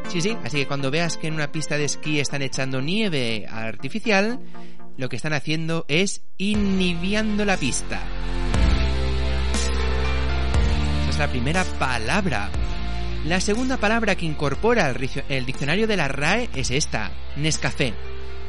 Sí, 0.10 0.22
sí, 0.22 0.38
así 0.44 0.58
que 0.58 0.68
cuando 0.68 0.92
veas 0.92 1.18
que 1.18 1.28
en 1.28 1.34
una 1.34 1.52
pista 1.52 1.78
de 1.78 1.86
esquí 1.86 2.20
están 2.20 2.42
echando 2.42 2.82
nieve 2.82 3.48
artificial, 3.50 4.40
lo 4.98 5.10
que 5.10 5.16
están 5.16 5.34
haciendo 5.34 5.86
es 5.88 6.22
inhibiendo 6.38 7.46
la 7.46 7.58
pista. 7.58 8.02
Esa 11.02 11.10
es 11.10 11.18
la 11.20 11.28
primera 11.28 11.64
palabra. 11.80 12.50
La 13.26 13.40
segunda 13.40 13.78
palabra 13.78 14.16
que 14.16 14.26
incorpora 14.26 14.94
el 15.30 15.46
diccionario 15.46 15.88
de 15.88 15.98
la 15.98 16.08
RAE 16.08 16.50
es 16.56 16.72
esta, 16.72 17.12
Nescafé. 17.36 17.94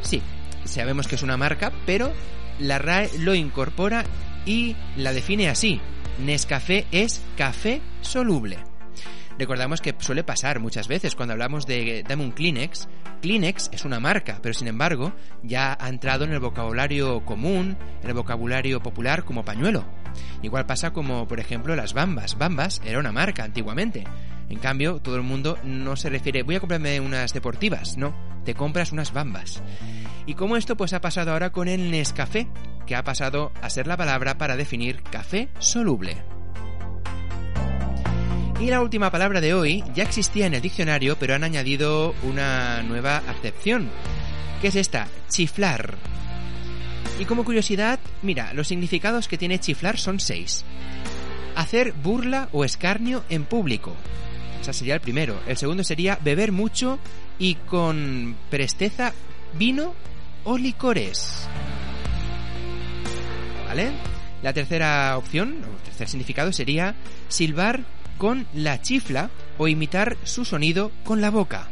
Sí, 0.02 0.22
sabemos 0.64 1.08
que 1.08 1.14
es 1.14 1.22
una 1.22 1.36
marca, 1.36 1.72
pero 1.86 2.12
la 2.58 2.78
RAE 2.78 3.10
lo 3.18 3.34
incorpora 3.34 4.04
y 4.44 4.76
la 4.96 5.12
define 5.12 5.48
así. 5.48 5.80
Nescafé 6.24 6.86
es 6.92 7.22
café 7.36 7.80
soluble. 8.00 8.75
Recordamos 9.38 9.82
que 9.82 9.94
suele 9.98 10.24
pasar 10.24 10.60
muchas 10.60 10.88
veces 10.88 11.14
cuando 11.14 11.32
hablamos 11.32 11.66
de 11.66 12.02
dame 12.08 12.24
un 12.24 12.32
Kleenex. 12.32 12.88
Kleenex 13.20 13.70
es 13.72 13.84
una 13.84 14.00
marca, 14.00 14.38
pero 14.42 14.54
sin 14.54 14.68
embargo 14.68 15.12
ya 15.42 15.76
ha 15.78 15.88
entrado 15.88 16.24
en 16.24 16.32
el 16.32 16.40
vocabulario 16.40 17.24
común, 17.24 17.76
en 18.02 18.08
el 18.08 18.14
vocabulario 18.14 18.80
popular 18.80 19.24
como 19.24 19.44
pañuelo. 19.44 19.84
Igual 20.42 20.64
pasa 20.64 20.92
como, 20.92 21.28
por 21.28 21.40
ejemplo, 21.40 21.76
las 21.76 21.92
bambas. 21.92 22.38
Bambas 22.38 22.80
era 22.84 22.98
una 22.98 23.12
marca 23.12 23.44
antiguamente. 23.44 24.04
En 24.48 24.58
cambio, 24.58 25.00
todo 25.00 25.16
el 25.16 25.22
mundo 25.22 25.58
no 25.64 25.96
se 25.96 26.08
refiere, 26.08 26.42
voy 26.42 26.54
a 26.54 26.60
comprarme 26.60 27.00
unas 27.00 27.32
deportivas, 27.32 27.96
no, 27.96 28.14
te 28.44 28.54
compras 28.54 28.92
unas 28.92 29.12
bambas. 29.12 29.62
Y 30.24 30.34
como 30.34 30.56
esto 30.56 30.76
pues 30.76 30.92
ha 30.92 31.00
pasado 31.00 31.32
ahora 31.32 31.50
con 31.50 31.68
el 31.68 31.90
Nescafé, 31.90 32.48
que 32.86 32.94
ha 32.94 33.02
pasado 33.02 33.52
a 33.60 33.68
ser 33.70 33.86
la 33.86 33.96
palabra 33.96 34.38
para 34.38 34.56
definir 34.56 35.02
café 35.02 35.48
soluble. 35.58 36.35
Y 38.58 38.70
la 38.70 38.80
última 38.80 39.10
palabra 39.10 39.42
de 39.42 39.52
hoy 39.52 39.84
ya 39.94 40.02
existía 40.02 40.46
en 40.46 40.54
el 40.54 40.62
diccionario, 40.62 41.18
pero 41.18 41.34
han 41.34 41.44
añadido 41.44 42.14
una 42.22 42.82
nueva 42.82 43.18
acepción, 43.18 43.90
que 44.62 44.68
es 44.68 44.76
esta, 44.76 45.08
chiflar. 45.28 45.94
Y 47.20 47.26
como 47.26 47.44
curiosidad, 47.44 48.00
mira, 48.22 48.54
los 48.54 48.68
significados 48.68 49.28
que 49.28 49.36
tiene 49.36 49.58
chiflar 49.58 49.98
son 49.98 50.20
seis. 50.20 50.64
Hacer 51.54 51.92
burla 51.92 52.48
o 52.52 52.64
escarnio 52.64 53.24
en 53.28 53.44
público. 53.44 53.94
Ese 54.62 54.72
sería 54.72 54.94
el 54.94 55.00
primero. 55.00 55.38
El 55.46 55.58
segundo 55.58 55.84
sería 55.84 56.18
beber 56.22 56.50
mucho 56.50 56.98
y 57.38 57.56
con 57.56 58.36
presteza 58.48 59.12
vino 59.58 59.94
o 60.44 60.56
licores. 60.56 61.46
¿Vale? 63.66 63.90
La 64.42 64.54
tercera 64.54 65.16
opción, 65.18 65.62
o 65.62 65.84
tercer 65.84 66.08
significado, 66.08 66.52
sería 66.52 66.94
silbar 67.28 67.84
con 68.18 68.46
la 68.54 68.80
chifla 68.80 69.30
o 69.58 69.68
imitar 69.68 70.16
su 70.24 70.44
sonido 70.44 70.90
con 71.04 71.20
la 71.20 71.30
boca. 71.30 71.68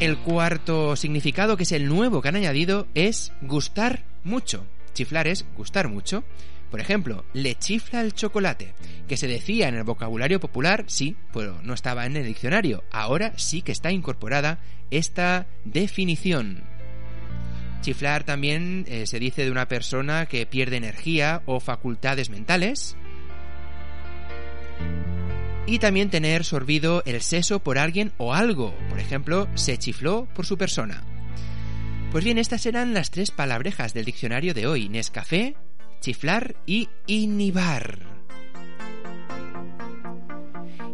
El 0.00 0.16
cuarto 0.16 0.96
significado, 0.96 1.56
que 1.56 1.64
es 1.64 1.72
el 1.72 1.86
nuevo 1.86 2.22
que 2.22 2.28
han 2.28 2.36
añadido, 2.36 2.86
es 2.94 3.32
gustar 3.42 4.04
mucho. 4.24 4.66
Chiflar 4.94 5.28
es 5.28 5.44
gustar 5.56 5.88
mucho. 5.88 6.24
Por 6.70 6.80
ejemplo, 6.80 7.24
le 7.34 7.56
chifla 7.56 8.00
el 8.00 8.14
chocolate, 8.14 8.74
que 9.08 9.16
se 9.16 9.26
decía 9.26 9.68
en 9.68 9.74
el 9.74 9.84
vocabulario 9.84 10.40
popular, 10.40 10.84
sí, 10.86 11.16
pero 11.32 11.60
no 11.62 11.74
estaba 11.74 12.06
en 12.06 12.16
el 12.16 12.24
diccionario. 12.24 12.84
Ahora 12.92 13.32
sí 13.36 13.60
que 13.60 13.72
está 13.72 13.90
incorporada 13.90 14.60
esta 14.90 15.46
definición. 15.64 16.62
Chiflar 17.80 18.24
también 18.24 18.84
eh, 18.88 19.06
se 19.06 19.18
dice 19.18 19.44
de 19.44 19.50
una 19.50 19.66
persona 19.66 20.26
que 20.26 20.46
pierde 20.46 20.76
energía 20.76 21.42
o 21.46 21.60
facultades 21.60 22.30
mentales. 22.30 22.96
Y 25.66 25.78
también 25.78 26.10
tener 26.10 26.44
sorbido 26.44 27.02
el 27.06 27.20
seso 27.20 27.60
por 27.60 27.78
alguien 27.78 28.12
o 28.18 28.34
algo. 28.34 28.74
Por 28.88 28.98
ejemplo, 28.98 29.48
se 29.54 29.78
chifló 29.78 30.26
por 30.34 30.46
su 30.46 30.58
persona. 30.58 31.04
Pues 32.10 32.24
bien, 32.24 32.38
estas 32.38 32.66
eran 32.66 32.92
las 32.92 33.10
tres 33.10 33.30
palabrejas 33.30 33.94
del 33.94 34.04
diccionario 34.04 34.52
de 34.52 34.66
hoy. 34.66 34.88
Nescafé, 34.88 35.54
chiflar 36.00 36.56
y 36.66 36.88
inhibar. 37.06 38.09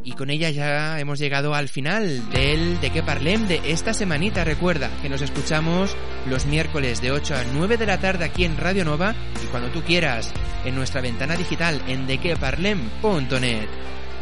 Y 0.07 0.13
con 0.13 0.31
ella 0.31 0.51
ya 0.51 1.01
hemos 1.01 1.19
llegado 1.19 1.53
al 1.53 1.69
final 1.69 2.31
del 2.31 2.81
De 2.81 2.91
qué 2.91 3.03
parlem 3.03 3.49
de 3.49 3.61
esta 3.73 3.93
semanita. 3.93 4.45
Recuerda 4.45 4.89
que 5.03 5.09
nos 5.09 5.21
escuchamos 5.21 5.97
los 6.31 6.47
miércoles 6.47 7.03
de 7.03 7.11
8 7.11 7.35
a 7.35 7.43
9 7.53 7.77
de 7.77 7.87
la 7.87 7.99
tarde 7.99 8.25
aquí 8.25 8.45
en 8.45 8.57
Radio 8.57 8.85
Nova 8.85 9.17
y 9.43 9.47
cuando 9.49 9.69
tú 9.71 9.83
quieras 9.83 10.33
en 10.65 10.77
nuestra 10.77 11.01
ventana 11.01 11.35
digital 11.35 11.83
en 11.89 12.07
dequeparlem.net. 12.07 13.67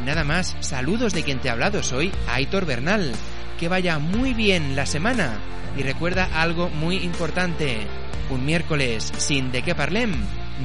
Nada 0.07 0.25
más, 0.25 0.57
saludos 0.61 1.13
de 1.13 1.23
quien 1.23 1.39
te 1.41 1.51
ha 1.51 1.53
hablado, 1.53 1.83
soy 1.83 2.11
Aitor 2.29 2.65
Bernal. 2.65 3.13
Que 3.61 3.69
vaya 3.69 3.99
muy 3.99 4.33
bien 4.33 4.77
la 4.77 4.87
semana 4.87 5.37
y 5.77 5.83
recuerda 5.83 6.31
algo 6.33 6.71
muy 6.71 6.97
importante. 6.97 7.87
Un 8.31 8.47
miércoles 8.47 9.13
sin 9.19 9.53
de 9.53 9.61
qué 9.61 9.75
parlem 9.75 10.15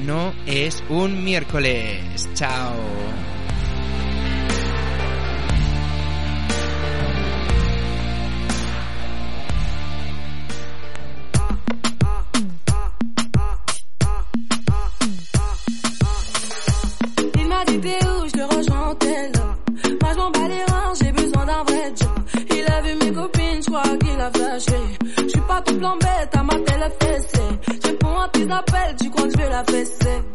no 0.06 0.32
es 0.46 0.82
un 0.88 1.22
miércoles. 1.22 2.26
Chao. 2.32 2.74
Copines, 23.90 24.30
je 25.18 25.28
suis 25.28 25.40
pas 25.40 25.60
tout 25.62 25.74
bête, 25.74 26.36
à 26.36 26.42
ma 26.42 26.54
télé 26.54 26.86
fessée. 27.00 27.82
Je 27.82 27.88
réponds 27.88 28.18
à 28.18 28.28
tes 28.28 28.50
appels, 28.50 28.96
tu 29.00 29.10
crois 29.10 29.24
que 29.24 29.32
je 29.32 29.48
la 29.48 29.64
fesser? 29.64 30.29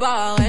ball. 0.00 0.39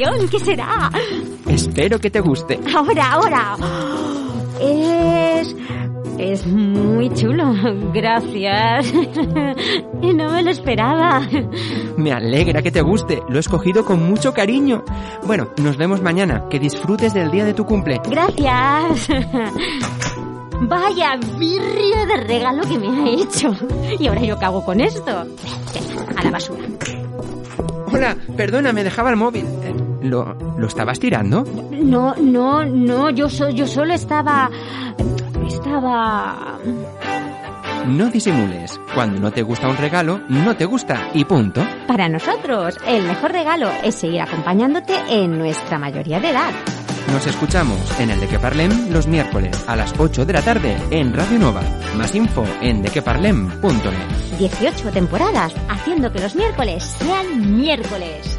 ¡Qué 0.00 0.06
emoción! 0.06 0.28
¿Qué 0.30 0.40
será? 0.40 0.90
Espero 1.46 1.98
que 1.98 2.10
te 2.10 2.20
guste. 2.20 2.58
Ahora, 2.74 3.12
ahora. 3.12 3.56
Es... 4.58 5.54
Es 6.18 6.46
muy 6.46 7.10
chulo. 7.10 7.52
Gracias. 7.92 8.92
No 10.00 10.30
me 10.30 10.42
lo 10.42 10.50
esperaba. 10.50 11.20
Me 11.98 12.12
alegra 12.12 12.62
que 12.62 12.70
te 12.70 12.80
guste, 12.80 13.22
lo 13.28 13.36
he 13.36 13.40
escogido 13.40 13.84
con 13.84 14.02
mucho 14.02 14.32
cariño. 14.32 14.82
Bueno, 15.26 15.50
nos 15.58 15.76
vemos 15.76 16.00
mañana, 16.00 16.46
que 16.48 16.58
disfrutes 16.58 17.12
del 17.12 17.30
día 17.30 17.44
de 17.44 17.52
tu 17.52 17.66
cumple. 17.66 18.00
Gracias. 18.08 19.08
Vaya 20.62 21.16
birria 21.38 22.06
de 22.06 22.16
regalo 22.16 22.62
que 22.62 22.78
me 22.78 22.88
ha 22.88 23.08
hecho. 23.10 23.54
Y 23.98 24.08
ahora 24.08 24.22
yo 24.22 24.38
cago 24.38 24.64
con 24.64 24.80
esto. 24.80 25.26
A 26.16 26.24
la 26.24 26.30
basura. 26.30 26.64
Hola, 27.92 28.16
perdona, 28.36 28.72
me 28.72 28.84
dejaba 28.84 29.10
el 29.10 29.16
móvil. 29.16 29.44
¿Lo, 30.02 30.34
¿Lo 30.58 30.66
estabas 30.66 30.98
tirando? 30.98 31.44
No, 31.70 32.14
no, 32.16 32.64
no, 32.64 33.10
yo, 33.10 33.28
so- 33.28 33.50
yo 33.50 33.66
solo 33.66 33.94
estaba... 33.94 34.50
Estaba... 35.46 36.58
No 37.86 38.10
disimules. 38.10 38.78
Cuando 38.94 39.18
no 39.20 39.30
te 39.32 39.42
gusta 39.42 39.68
un 39.68 39.76
regalo, 39.76 40.20
no 40.28 40.54
te 40.56 40.64
gusta 40.66 41.08
y 41.14 41.24
punto. 41.24 41.66
Para 41.86 42.08
nosotros, 42.08 42.76
el 42.86 43.04
mejor 43.04 43.32
regalo 43.32 43.70
es 43.82 43.94
seguir 43.94 44.20
acompañándote 44.20 44.94
en 45.08 45.38
nuestra 45.38 45.78
mayoría 45.78 46.20
de 46.20 46.30
edad. 46.30 46.50
Nos 47.12 47.26
escuchamos 47.26 47.78
en 47.98 48.10
el 48.10 48.20
De 48.20 48.28
Que 48.28 48.38
Parlem 48.38 48.90
los 48.92 49.06
miércoles 49.06 49.64
a 49.66 49.74
las 49.74 49.92
8 49.98 50.24
de 50.26 50.32
la 50.32 50.42
tarde 50.42 50.76
en 50.90 51.12
Radio 51.14 51.38
Nova. 51.38 51.62
Más 51.96 52.14
info 52.14 52.44
en 52.60 52.82
dequeparlem.net. 52.82 54.38
18 54.38 54.90
temporadas 54.92 55.54
haciendo 55.68 56.12
que 56.12 56.20
los 56.20 56.34
miércoles 56.36 56.84
sean 56.84 57.56
miércoles. 57.58 58.38